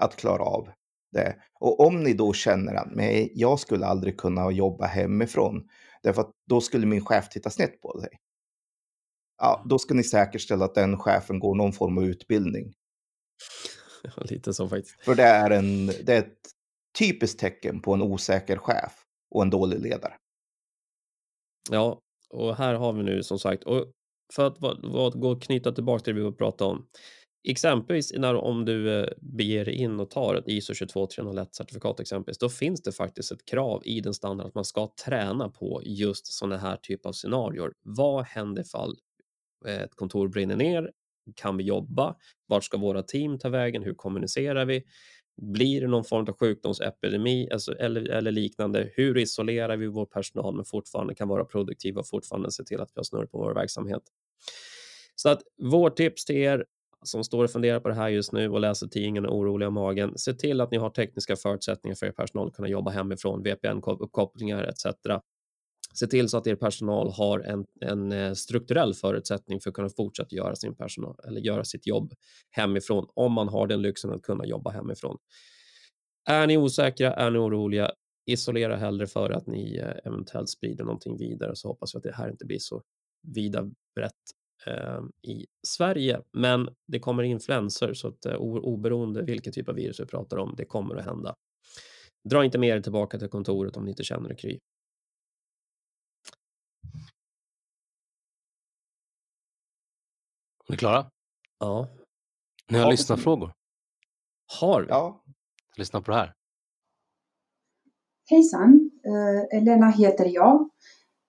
att 0.00 0.16
klara 0.16 0.42
av 0.42 0.68
det. 1.12 1.36
Och 1.60 1.80
om 1.80 2.02
ni 2.02 2.12
då 2.12 2.32
känner 2.32 2.74
att 2.74 2.94
nej, 2.94 3.32
jag 3.34 3.60
skulle 3.60 3.86
aldrig 3.86 4.18
kunna 4.18 4.50
jobba 4.50 4.86
hemifrån, 4.86 5.68
därför 6.02 6.20
att 6.20 6.30
då 6.50 6.60
skulle 6.60 6.86
min 6.86 7.04
chef 7.04 7.28
titta 7.28 7.50
snett 7.50 7.80
på 7.80 8.00
dig 8.00 8.08
ja, 9.38 9.64
då 9.68 9.78
ska 9.78 9.94
ni 9.94 10.04
säkerställa 10.04 10.64
att 10.64 10.74
den 10.74 10.98
chefen 10.98 11.38
går 11.38 11.54
någon 11.54 11.72
form 11.72 11.98
av 11.98 12.04
utbildning. 12.04 12.72
Ja, 14.16 14.22
lite 14.22 14.54
så 14.54 14.68
faktiskt. 14.68 15.04
För 15.04 15.14
det 15.14 15.22
är, 15.22 15.50
en, 15.50 15.86
det 15.86 16.08
är 16.08 16.18
ett 16.18 16.38
typiskt 16.98 17.40
tecken 17.40 17.82
på 17.82 17.94
en 17.94 18.02
osäker 18.02 18.56
chef 18.56 18.92
och 19.34 19.42
en 19.42 19.50
dålig 19.50 19.80
ledare. 19.80 20.14
Ja, 21.70 22.00
och 22.30 22.56
här 22.56 22.74
har 22.74 22.92
vi 22.92 23.02
nu 23.02 23.22
som 23.22 23.38
sagt, 23.38 23.64
och 23.64 23.92
för 24.34 24.46
att 24.46 24.60
vad, 24.60 24.92
vad, 24.92 25.20
gå 25.20 25.30
och 25.30 25.42
knyta 25.42 25.72
tillbaka 25.72 26.04
till 26.04 26.14
det 26.14 26.24
vi 26.24 26.36
pratade 26.36 26.70
om. 26.70 26.86
Exempelvis 27.48 28.12
när, 28.12 28.34
om 28.34 28.64
du 28.64 29.00
eh, 29.00 29.08
beger 29.20 29.64
dig 29.64 29.74
in 29.74 30.00
och 30.00 30.10
tar 30.10 30.34
ett 30.34 30.48
ISO 30.48 30.74
22301 30.74 31.54
certifikat 31.54 32.00
exempelvis, 32.00 32.38
då 32.38 32.48
finns 32.48 32.82
det 32.82 32.92
faktiskt 32.92 33.32
ett 33.32 33.44
krav 33.44 33.82
i 33.84 34.00
den 34.00 34.14
standard 34.14 34.46
att 34.46 34.54
man 34.54 34.64
ska 34.64 34.92
träna 35.04 35.48
på 35.48 35.82
just 35.84 36.26
sådana 36.26 36.56
här 36.56 36.76
typ 36.76 37.06
av 37.06 37.12
scenarier. 37.12 37.72
Vad 37.82 38.24
händer 38.24 38.62
ifall 38.62 38.96
eh, 39.66 39.82
ett 39.82 39.94
kontor 39.94 40.28
brinner 40.28 40.56
ner, 40.56 40.90
kan 41.34 41.56
vi 41.56 41.64
jobba? 41.64 42.16
Vart 42.46 42.64
ska 42.64 42.78
våra 42.78 43.02
team 43.02 43.38
ta 43.38 43.48
vägen? 43.48 43.82
Hur 43.82 43.94
kommunicerar 43.94 44.64
vi? 44.64 44.84
Blir 45.42 45.80
det 45.80 45.86
någon 45.86 46.04
form 46.04 46.26
av 46.28 46.36
sjukdomsepidemi 46.38 47.48
alltså, 47.52 47.78
eller, 47.78 48.08
eller 48.08 48.30
liknande? 48.32 48.90
Hur 48.94 49.18
isolerar 49.18 49.76
vi 49.76 49.86
vår 49.86 50.06
personal 50.06 50.54
men 50.56 50.64
fortfarande 50.64 51.14
kan 51.14 51.28
vara 51.28 51.44
produktiva 51.44 52.00
och 52.00 52.08
fortfarande 52.08 52.52
se 52.52 52.64
till 52.64 52.80
att 52.80 52.90
vi 52.94 52.98
har 52.98 53.04
snurr 53.04 53.26
på 53.26 53.38
vår 53.38 53.54
verksamhet? 53.54 54.02
Så 55.14 55.28
att 55.28 55.42
vårt 55.62 55.96
tips 55.96 56.24
till 56.24 56.36
er 56.36 56.64
som 57.06 57.24
står 57.24 57.44
och 57.44 57.50
funderar 57.50 57.80
på 57.80 57.88
det 57.88 57.94
här 57.94 58.08
just 58.08 58.32
nu 58.32 58.48
och 58.48 58.60
läser 58.60 58.86
tidningen 58.86 59.26
och 59.26 59.36
oroliga 59.36 59.70
magen, 59.70 60.18
se 60.18 60.34
till 60.34 60.60
att 60.60 60.70
ni 60.70 60.76
har 60.76 60.90
tekniska 60.90 61.36
förutsättningar 61.36 61.94
för 61.94 62.06
er 62.06 62.12
personal 62.12 62.48
att 62.48 62.54
kunna 62.54 62.68
jobba 62.68 62.90
hemifrån, 62.90 63.42
VPN-uppkopplingar 63.42 64.62
etc. 64.64 64.86
Se 65.94 66.06
till 66.06 66.28
så 66.28 66.38
att 66.38 66.46
er 66.46 66.54
personal 66.54 67.12
har 67.12 67.40
en, 67.40 67.64
en 67.80 68.12
eh, 68.12 68.32
strukturell 68.32 68.94
förutsättning 68.94 69.60
för 69.60 69.70
att 69.70 69.74
kunna 69.74 69.88
fortsätta 69.88 70.36
göra 70.36 70.56
sin 70.56 70.74
personal 70.74 71.16
eller 71.28 71.40
göra 71.40 71.64
sitt 71.64 71.86
jobb 71.86 72.12
hemifrån 72.50 73.06
om 73.14 73.32
man 73.32 73.48
har 73.48 73.66
den 73.66 73.82
lyxen 73.82 74.10
att 74.10 74.22
kunna 74.22 74.46
jobba 74.46 74.70
hemifrån. 74.70 75.18
Är 76.28 76.46
ni 76.46 76.58
osäkra, 76.58 77.14
är 77.14 77.30
ni 77.30 77.38
oroliga, 77.38 77.90
isolera 78.26 78.76
hellre 78.76 79.06
för 79.06 79.30
att 79.30 79.46
ni 79.46 79.76
eh, 79.76 79.90
eventuellt 80.04 80.48
sprider 80.48 80.84
någonting 80.84 81.18
vidare 81.18 81.56
så 81.56 81.68
hoppas 81.68 81.94
vi 81.94 81.96
att 81.96 82.04
det 82.04 82.14
här 82.14 82.30
inte 82.30 82.44
blir 82.44 82.58
så 82.58 82.82
vida 83.34 83.70
brett 83.94 84.12
i 85.22 85.46
Sverige. 85.66 86.22
Men 86.32 86.68
det 86.86 86.98
kommer 86.98 87.22
influenser 87.22 87.94
så 87.94 88.08
att 88.08 88.26
eh, 88.26 88.34
oberoende 88.34 89.22
vilken 89.22 89.52
typ 89.52 89.68
av 89.68 89.74
virus 89.74 90.00
vi 90.00 90.06
pratar 90.06 90.36
om, 90.36 90.54
det 90.56 90.64
kommer 90.64 90.96
att 90.96 91.04
hända. 91.04 91.36
Dra 92.30 92.44
inte 92.44 92.58
med 92.58 92.68
er 92.68 92.80
tillbaka 92.80 93.18
till 93.18 93.28
kontoret 93.28 93.76
om 93.76 93.84
ni 93.84 93.90
inte 93.90 94.04
känner 94.04 94.28
det 94.28 94.34
kry. 94.34 94.58
Är 100.68 100.72
ni 100.72 100.76
klara? 100.76 101.10
Ja. 101.58 101.88
Ni 102.68 102.78
har 102.78 102.84
ja. 102.84 102.90
lyssnarfrågor? 102.90 103.52
Har 104.60 104.82
vi? 104.82 104.88
Ja. 104.88 105.24
Lyssna 105.76 106.00
på 106.00 106.10
det 106.10 106.16
här. 106.16 106.34
Hejsan! 108.30 108.90
Uh, 109.06 109.58
Elena 109.58 109.90
heter 109.90 110.24
jag. 110.24 110.70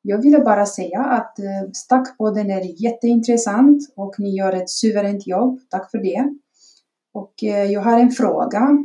Jag 0.09 0.21
ville 0.21 0.39
bara 0.39 0.65
säga 0.65 1.01
att 1.01 1.39
eh, 1.39 1.71
Stackpodden 1.73 2.51
är 2.51 2.83
jätteintressant 2.83 3.93
och 3.95 4.15
ni 4.19 4.37
gör 4.37 4.53
ett 4.53 4.69
suveränt 4.69 5.27
jobb. 5.27 5.59
Tack 5.69 5.91
för 5.91 5.97
det. 5.97 6.33
Och 7.13 7.43
eh, 7.43 7.63
jag 7.71 7.81
har 7.81 7.99
en 7.99 8.11
fråga. 8.11 8.77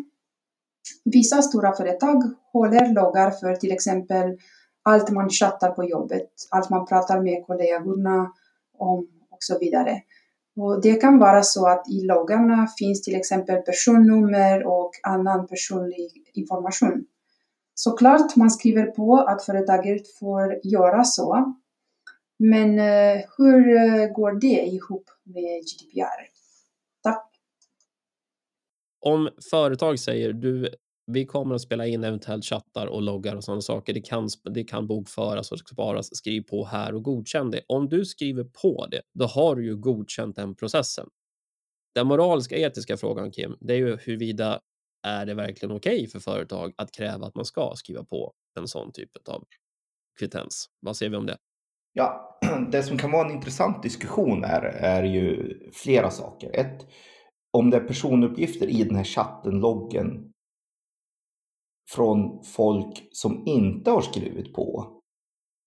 Vissa 1.05 1.43
stora 1.43 1.73
företag 1.73 2.23
håller 2.53 2.95
loggar 2.95 3.31
för 3.31 3.57
till 3.57 3.73
exempel 3.73 4.39
allt 4.83 5.11
man 5.11 5.31
chattar 5.31 5.71
på 5.71 5.85
jobbet, 5.85 6.29
allt 6.51 6.71
man 6.71 6.87
pratar 6.87 7.21
med 7.21 7.47
kollegorna 7.47 8.33
om 8.79 8.99
och 9.31 9.39
så 9.41 9.59
vidare. 9.59 10.03
Och 10.57 10.83
det 10.83 10.95
kan 10.95 11.19
vara 11.19 11.43
så 11.43 11.69
att 11.69 11.89
i 11.91 12.05
loggarna 12.05 12.69
finns 12.79 13.03
till 13.03 13.15
exempel 13.17 13.63
personnummer 13.63 14.67
och 14.67 14.91
annan 15.03 15.47
personlig 15.47 16.11
information. 16.35 17.05
Såklart 17.85 18.37
man 18.37 18.51
skriver 18.51 18.87
på 18.87 19.17
att 19.17 19.45
företaget 19.45 20.19
får 20.19 20.61
göra 20.65 21.05
så. 21.05 21.55
Men 22.39 22.79
eh, 22.79 23.25
hur 23.39 23.77
eh, 23.77 24.07
går 24.07 24.41
det 24.41 24.67
ihop 24.67 25.05
med 25.25 25.61
GDPR? 25.63 26.29
Tack. 27.03 27.29
Om 29.01 29.31
företag 29.51 29.99
säger 29.99 30.33
du, 30.33 30.69
vi 31.07 31.27
kommer 31.27 31.55
att 31.55 31.61
spela 31.61 31.87
in 31.87 32.05
eventuellt 32.05 32.45
chattar 32.45 32.87
och 32.87 33.03
loggar 33.03 33.37
och 33.37 33.45
sådana 33.45 33.61
saker. 33.61 33.95
Det 33.95 34.01
kan, 34.01 34.29
det 34.55 34.65
kan 34.65 34.87
bokföras 34.87 35.53
och 35.53 35.59
sparas. 35.59 36.17
Skriv 36.17 36.43
på 36.43 36.65
här 36.65 36.95
och 36.95 37.03
godkänn 37.03 37.51
det. 37.51 37.63
Om 37.69 37.89
du 37.89 38.05
skriver 38.05 38.45
på 38.45 38.87
det, 38.91 39.03
då 39.15 39.25
har 39.25 39.57
du 39.57 39.65
ju 39.65 39.77
godkänt 39.77 40.37
den 40.37 40.55
processen. 40.55 41.07
Den 41.95 42.07
moraliska 42.07 42.57
etiska 42.57 42.97
frågan, 42.97 43.31
Kim, 43.31 43.57
det 43.61 43.75
är 43.75 43.79
ju 43.79 43.97
huruvida 43.97 44.61
är 45.03 45.27
det 45.27 45.35
verkligen 45.35 45.77
okej 45.77 45.95
okay 45.97 46.07
för 46.09 46.21
företag 46.21 46.73
att 46.77 46.93
kräva 46.93 47.27
att 47.27 47.35
man 47.35 47.45
ska 47.45 47.73
skriva 47.77 48.05
på 48.05 48.33
en 48.61 48.69
sån 48.69 48.93
typ 48.93 49.29
av 49.29 49.45
kvittens? 50.19 50.67
Vad 50.81 50.97
säger 50.97 51.11
vi 51.11 51.17
om 51.17 51.27
det? 51.27 51.37
Ja, 51.93 52.39
det 52.73 52.83
som 52.83 52.99
kan 52.99 53.11
vara 53.11 53.29
en 53.29 53.35
intressant 53.35 53.83
diskussion 53.83 54.45
är, 54.45 54.63
är 54.63 55.03
ju 55.03 55.59
flera 55.73 56.11
saker. 56.11 56.51
Ett, 56.55 56.87
om 57.51 57.71
det 57.71 57.77
är 57.77 57.85
personuppgifter 57.85 58.67
i 58.67 58.85
den 58.85 58.97
här 58.97 59.05
chatten, 59.05 59.61
loggen 59.61 60.33
från 61.91 62.45
folk 62.45 63.09
som 63.13 63.47
inte 63.47 63.91
har 63.91 64.01
skrivit 64.01 64.55
på, 64.55 64.99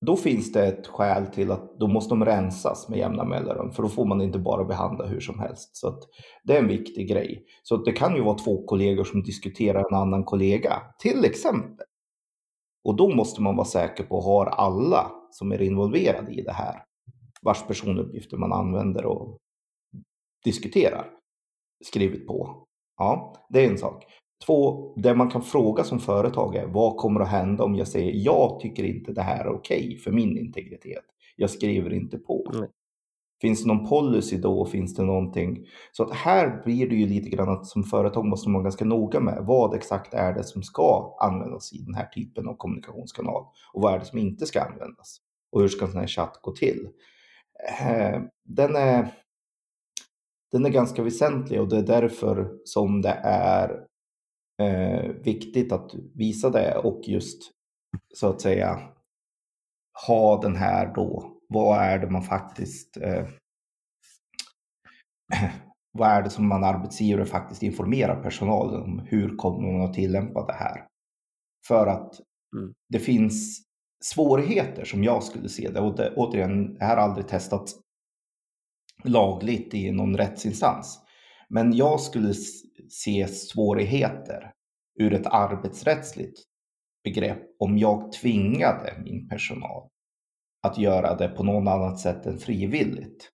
då 0.05 0.15
finns 0.15 0.51
det 0.51 0.67
ett 0.67 0.87
skäl 0.87 1.27
till 1.27 1.51
att 1.51 1.79
då 1.79 1.87
måste 1.87 2.11
de 2.11 2.25
rensas 2.25 2.89
med 2.89 2.99
jämna 2.99 3.23
mellanrum, 3.23 3.71
för 3.71 3.83
då 3.83 3.89
får 3.89 4.05
man 4.05 4.21
inte 4.21 4.39
bara 4.39 4.63
behandla 4.63 5.05
hur 5.05 5.19
som 5.19 5.39
helst. 5.39 5.75
Så 5.75 5.99
det 6.43 6.55
är 6.55 6.59
en 6.59 6.67
viktig 6.67 7.09
grej. 7.09 7.45
Så 7.63 7.77
det 7.77 7.91
kan 7.91 8.15
ju 8.15 8.21
vara 8.21 8.37
två 8.37 8.65
kollegor 8.65 9.03
som 9.03 9.23
diskuterar 9.23 9.79
en 9.89 9.95
annan 9.95 10.23
kollega, 10.23 10.81
till 10.99 11.25
exempel. 11.25 11.85
Och 12.83 12.95
då 12.95 13.15
måste 13.15 13.41
man 13.41 13.55
vara 13.55 13.65
säker 13.65 14.03
på, 14.03 14.21
har 14.21 14.45
alla 14.45 15.11
som 15.31 15.51
är 15.51 15.61
involverade 15.61 16.31
i 16.31 16.41
det 16.41 16.51
här, 16.51 16.83
vars 17.41 17.67
personuppgifter 17.67 18.37
man 18.37 18.53
använder 18.53 19.05
och 19.05 19.37
diskuterar, 20.43 21.09
skrivit 21.85 22.27
på? 22.27 22.65
Ja, 22.97 23.33
det 23.49 23.65
är 23.65 23.69
en 23.69 23.77
sak. 23.77 24.03
Två, 24.45 24.93
det 24.97 25.15
man 25.15 25.29
kan 25.29 25.41
fråga 25.41 25.83
som 25.83 25.99
företag 25.99 26.55
är 26.55 26.67
vad 26.67 26.97
kommer 26.97 27.19
att 27.19 27.29
hända 27.29 27.63
om 27.63 27.75
jag 27.75 27.87
säger 27.87 28.11
jag 28.15 28.59
tycker 28.59 28.83
inte 28.83 29.13
det 29.13 29.21
här 29.21 29.45
är 29.45 29.49
okej 29.49 29.85
okay 29.85 29.97
för 29.97 30.11
min 30.11 30.37
integritet. 30.37 31.03
Jag 31.35 31.49
skriver 31.49 31.93
inte 31.93 32.17
på. 32.17 32.51
Mm. 32.53 32.69
Finns 33.41 33.63
det 33.63 33.67
någon 33.67 33.89
policy 33.89 34.37
då? 34.37 34.65
Finns 34.65 34.95
det 34.95 35.03
någonting? 35.03 35.65
Så 35.91 36.03
att 36.03 36.11
här 36.11 36.63
blir 36.63 36.89
det 36.89 36.95
ju 36.95 37.07
lite 37.07 37.29
grann 37.29 37.49
att 37.49 37.65
som 37.65 37.83
företag 37.83 38.25
måste 38.25 38.49
man 38.49 38.53
vara 38.53 38.63
ganska 38.63 38.85
noga 38.85 39.19
med 39.19 39.43
vad 39.45 39.75
exakt 39.75 40.13
är 40.13 40.33
det 40.33 40.43
som 40.43 40.63
ska 40.63 41.17
användas 41.19 41.73
i 41.73 41.77
den 41.77 41.95
här 41.95 42.05
typen 42.05 42.47
av 42.47 42.55
kommunikationskanal 42.55 43.45
och 43.73 43.81
vad 43.81 43.93
är 43.93 43.99
det 43.99 44.05
som 44.05 44.19
inte 44.19 44.45
ska 44.45 44.61
användas 44.61 45.17
och 45.51 45.61
hur 45.61 45.67
ska 45.67 45.85
en 45.85 45.91
sån 45.91 45.99
här 45.99 46.07
chatt 46.07 46.39
gå 46.41 46.51
till? 46.51 46.87
Eh, 47.79 48.21
den 48.43 48.75
är, 48.75 49.13
den 50.51 50.65
är 50.65 50.69
ganska 50.69 51.03
väsentlig 51.03 51.61
och 51.61 51.69
det 51.69 51.77
är 51.77 51.83
därför 51.83 52.51
som 52.63 53.01
det 53.01 53.19
är 53.23 53.85
eh, 54.61 55.11
viktigt 55.23 55.71
att 55.71 55.91
visa 56.15 56.49
det 56.49 56.77
och 56.77 57.01
just 57.07 57.51
så 58.13 58.29
att 58.29 58.41
säga 58.41 58.89
ha 60.07 60.41
den 60.41 60.55
här 60.55 60.93
då, 60.95 61.37
vad 61.49 61.83
är 61.83 61.99
det 61.99 62.09
man 62.09 62.23
faktiskt 62.23 62.97
eh, 62.97 63.27
vad 65.91 66.09
är 66.09 66.23
det 66.23 66.29
som 66.29 66.47
man 66.47 66.63
arbetsgivare 66.63 67.25
faktiskt 67.25 67.63
informerar 67.63 68.23
personalen 68.23 68.81
om? 68.81 68.99
Hur 69.07 69.35
kommer 69.37 69.71
man 69.71 69.89
att 69.89 69.93
tillämpa 69.93 70.45
det 70.45 70.53
här? 70.53 70.87
För 71.67 71.87
att 71.87 72.13
mm. 72.57 72.73
det 72.89 72.99
finns 72.99 73.65
svårigheter 74.03 74.85
som 74.85 75.03
jag 75.03 75.23
skulle 75.23 75.49
se 75.49 75.69
det. 75.69 75.79
Och 75.79 75.95
det, 75.95 76.13
återigen, 76.15 76.77
jag 76.79 76.87
har 76.87 76.97
aldrig 76.97 77.27
testat 77.27 77.69
lagligt 79.03 79.73
i 79.73 79.91
någon 79.91 80.17
rättsinstans. 80.17 80.99
Men 81.49 81.75
jag 81.75 81.99
skulle 81.99 82.33
se 82.89 83.27
svårigheter 83.27 84.51
ur 84.99 85.13
ett 85.13 85.25
arbetsrättsligt 85.25 86.39
begrepp 87.03 87.41
om 87.59 87.77
jag 87.77 88.11
tvingade 88.11 88.93
min 89.03 89.27
personal 89.27 89.89
att 90.67 90.77
göra 90.77 91.15
det 91.15 91.27
på 91.27 91.43
något 91.43 91.69
annat 91.69 91.99
sätt 91.99 92.25
än 92.25 92.37
frivilligt. 92.37 93.29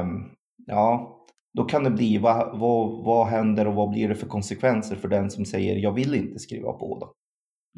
Um, 0.00 0.30
ja, 0.66 1.18
då 1.54 1.64
kan 1.64 1.84
det 1.84 1.90
bli, 1.90 2.18
vad, 2.18 2.58
vad, 2.58 3.04
vad 3.04 3.26
händer 3.26 3.66
och 3.66 3.74
vad 3.74 3.90
blir 3.90 4.08
det 4.08 4.14
för 4.14 4.26
konsekvenser 4.26 4.96
för 4.96 5.08
den 5.08 5.30
som 5.30 5.44
säger 5.44 5.76
jag 5.76 5.92
vill 5.92 6.14
inte 6.14 6.38
skriva 6.38 6.72
på 6.72 6.98
då? 6.98 7.12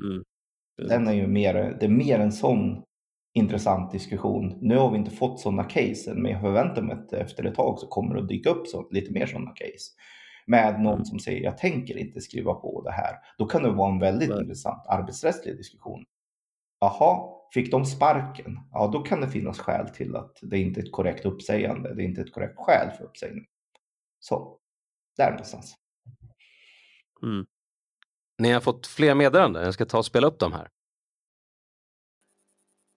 Mm. 0.06 0.24
Den 0.88 1.08
är 1.08 1.12
ju 1.12 1.26
mer, 1.26 1.54
det 1.80 1.86
är 1.86 1.90
mer 1.90 2.18
en 2.18 2.32
sån 2.32 2.82
intressant 3.34 3.92
diskussion. 3.92 4.58
Nu 4.60 4.76
har 4.76 4.90
vi 4.90 4.98
inte 4.98 5.10
fått 5.10 5.40
sådana 5.40 5.64
case 5.64 6.14
men 6.14 6.32
jag 6.32 6.40
förväntar 6.40 6.82
mig 6.82 6.96
att 6.96 7.12
efter 7.12 7.44
ett 7.44 7.54
tag 7.54 7.78
så 7.78 7.86
kommer 7.86 8.14
det 8.14 8.20
att 8.20 8.28
dyka 8.28 8.50
upp 8.50 8.66
så, 8.66 8.88
lite 8.90 9.12
mer 9.12 9.26
sådana 9.26 9.50
case. 9.50 9.92
Med 10.50 10.80
någon 10.80 11.06
som 11.06 11.18
säger 11.18 11.44
jag 11.44 11.58
tänker 11.58 11.98
inte 11.98 12.20
skriva 12.20 12.54
på 12.54 12.82
det 12.82 12.92
här. 12.92 13.16
Då 13.38 13.46
kan 13.46 13.62
det 13.62 13.70
vara 13.70 13.92
en 13.92 13.98
väldigt 13.98 14.28
Nej. 14.28 14.40
intressant 14.40 14.86
arbetsrättslig 14.86 15.56
diskussion. 15.56 16.04
Jaha, 16.80 17.30
fick 17.54 17.70
de 17.70 17.84
sparken? 17.84 18.58
Ja, 18.72 18.90
då 18.92 19.02
kan 19.02 19.20
det 19.20 19.28
finnas 19.28 19.58
skäl 19.58 19.88
till 19.88 20.16
att 20.16 20.38
det 20.42 20.58
inte 20.58 20.80
är 20.80 20.84
ett 20.84 20.92
korrekt 20.92 21.24
uppsägande. 21.24 21.94
Det 21.94 22.02
är 22.02 22.04
inte 22.04 22.20
ett 22.20 22.32
korrekt 22.32 22.54
skäl 22.56 22.90
för 22.90 23.04
uppsägning. 23.04 23.44
Så, 24.18 24.58
där 25.16 25.30
någonstans. 25.30 25.74
Mm. 27.22 27.46
Ni 28.38 28.50
har 28.50 28.60
fått 28.60 28.86
fler 28.86 29.14
meddelanden. 29.14 29.64
Jag 29.64 29.74
ska 29.74 29.84
ta 29.84 29.98
och 29.98 30.06
spela 30.06 30.26
upp 30.26 30.38
dem 30.38 30.52
här. 30.52 30.68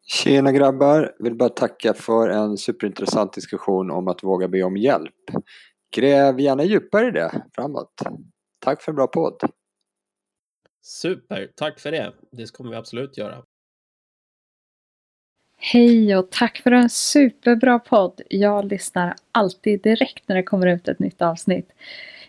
Tjena 0.05 0.51
grabbar! 0.51 1.15
Vill 1.19 1.35
bara 1.35 1.49
tacka 1.49 1.93
för 1.93 2.29
en 2.29 2.57
superintressant 2.57 3.33
diskussion 3.33 3.91
om 3.91 4.07
att 4.07 4.23
våga 4.23 4.47
be 4.47 4.63
om 4.63 4.77
hjälp. 4.77 5.15
Gräv 5.93 6.39
gärna 6.39 6.63
djupare 6.63 7.07
i 7.07 7.11
det 7.11 7.43
framåt. 7.55 8.01
Tack 8.59 8.81
för 8.81 8.91
en 8.91 8.95
bra 8.95 9.07
podd! 9.07 9.41
Super, 10.81 11.51
tack 11.55 11.79
för 11.79 11.91
det. 11.91 12.13
Det 12.31 12.53
kommer 12.53 12.69
vi 12.71 12.75
absolut 12.75 13.17
göra. 13.17 13.43
Hej 15.57 16.17
och 16.17 16.31
tack 16.31 16.57
för 16.57 16.71
en 16.71 16.89
superbra 16.89 17.79
podd. 17.79 18.21
Jag 18.29 18.65
lyssnar 18.65 19.15
alltid 19.31 19.81
direkt 19.81 20.23
när 20.27 20.35
det 20.35 20.43
kommer 20.43 20.67
ut 20.67 20.87
ett 20.87 20.99
nytt 20.99 21.21
avsnitt. 21.21 21.69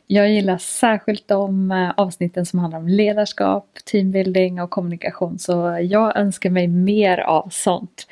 Jag 0.07 0.31
gillar 0.31 0.59
särskilt 0.59 1.29
de 1.29 1.71
eh, 1.71 1.91
avsnitten 1.97 2.47
som 2.47 2.59
handlar 2.59 2.79
om 2.79 2.89
ledarskap, 2.89 3.79
teambuilding 3.85 4.63
och 4.63 4.71
kommunikation. 4.71 5.39
Så 5.39 5.79
jag 5.83 6.17
önskar 6.17 6.51
mig 6.51 6.69
mer 6.69 7.19
av 7.19 7.49
sånt. 7.49 8.07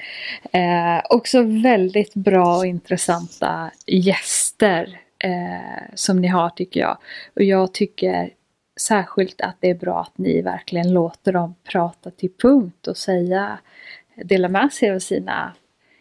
Eh, 0.53 1.03
också 1.11 1.43
väldigt 1.43 2.15
bra 2.15 2.57
och 2.57 2.67
intressanta 2.67 3.71
gäster 3.87 5.01
eh, 5.23 5.85
som 5.95 6.21
ni 6.21 6.29
har 6.29 6.51
tycker 6.51 6.81
jag. 6.81 6.99
Och 7.37 7.43
jag 7.43 7.75
tycker 7.75 8.35
särskilt 8.81 9.41
att 9.41 9.57
det 9.61 9.71
är 9.71 9.75
bra 9.75 10.01
att 10.01 10.19
ni 10.19 10.43
verkligen 10.43 10.93
låter 10.93 11.33
dem 11.33 11.55
prata 11.65 12.11
till 12.11 12.33
punkt 12.39 12.87
och 12.87 12.97
säga, 12.97 13.59
dela 14.25 14.49
med 14.49 14.73
sig 14.73 14.91
av 14.91 14.99
sina 14.99 15.53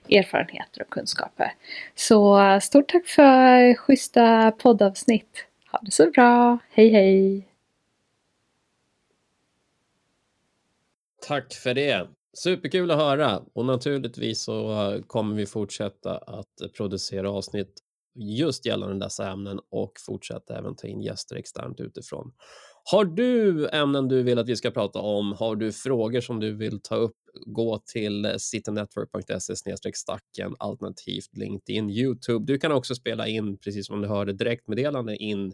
erfarenheter 0.10 0.82
och 0.82 0.90
kunskaper. 0.90 1.54
Så 1.96 2.40
stort 2.62 2.90
tack 2.90 3.08
för 3.08 3.74
schyssta 3.74 4.52
poddavsnitt. 4.52 5.46
Ha 5.72 5.80
det 5.82 5.92
så 5.92 6.12
bra. 6.12 6.58
Hej 6.72 6.90
hej! 6.90 7.48
Tack 11.28 11.54
för 11.54 11.74
det. 11.74 12.08
Superkul 12.34 12.92
att 12.92 12.98
höra 12.98 13.42
och 13.54 13.66
naturligtvis 13.66 14.44
så 14.44 15.00
kommer 15.08 15.36
vi 15.36 15.46
fortsätta 15.46 16.18
att 16.18 16.74
producera 16.78 17.32
avsnitt 17.32 17.82
just 18.16 18.66
gällande 18.66 19.06
dessa 19.06 19.32
ämnen 19.32 19.60
och 19.72 19.92
fortsätta 20.06 20.58
även 20.58 20.76
ta 20.76 20.88
in 20.88 21.02
gäster 21.02 21.36
externt 21.36 21.80
utifrån. 21.80 22.32
Har 22.84 23.06
du 23.06 23.68
ämnen 23.70 24.08
du 24.08 24.24
vill 24.24 24.40
att 24.40 24.50
vi 24.50 24.56
ska 24.56 24.72
prata 24.72 25.00
om? 25.00 25.34
Har 25.34 25.56
du 25.56 25.72
frågor 25.72 26.22
som 26.22 26.40
du 26.40 26.56
vill 26.56 26.82
ta 26.82 26.96
upp? 26.96 27.16
Gå 27.46 27.80
till 27.94 28.36
citynetwork.se 28.38 29.56
stacken 29.94 30.56
alternativt 30.60 31.38
LinkedIn, 31.38 31.90
Youtube. 31.90 32.46
Du 32.46 32.58
kan 32.58 32.72
också 32.72 32.96
spela 32.96 33.28
in, 33.28 33.58
precis 33.58 33.88
som 33.88 34.02
du 34.02 34.08
hörde, 34.08 34.34
direktmeddelande 34.34 35.16
in 35.16 35.54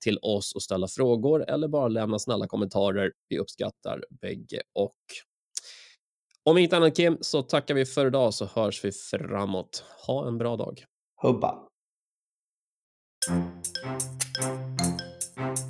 till 0.00 0.18
oss 0.22 0.54
och 0.54 0.62
ställa 0.62 0.88
frågor 0.88 1.50
eller 1.50 1.68
bara 1.68 1.88
lämna 1.88 2.18
snälla 2.18 2.46
kommentarer. 2.46 3.12
Vi 3.28 3.38
uppskattar 3.38 4.04
bägge 4.20 4.62
och 4.74 4.96
om 6.44 6.58
inte 6.58 6.76
annat 6.76 6.96
Kim 6.96 7.18
så 7.20 7.42
tackar 7.42 7.74
vi 7.74 7.84
för 7.84 8.06
idag 8.06 8.34
så 8.34 8.44
hörs 8.44 8.84
vi 8.84 8.92
framåt. 8.92 9.84
Ha 10.06 10.28
en 10.28 10.38
bra 10.38 10.56
dag. 10.56 10.84
Hubba. 11.22 11.65
Thank 13.26 13.66
you. 15.38 15.65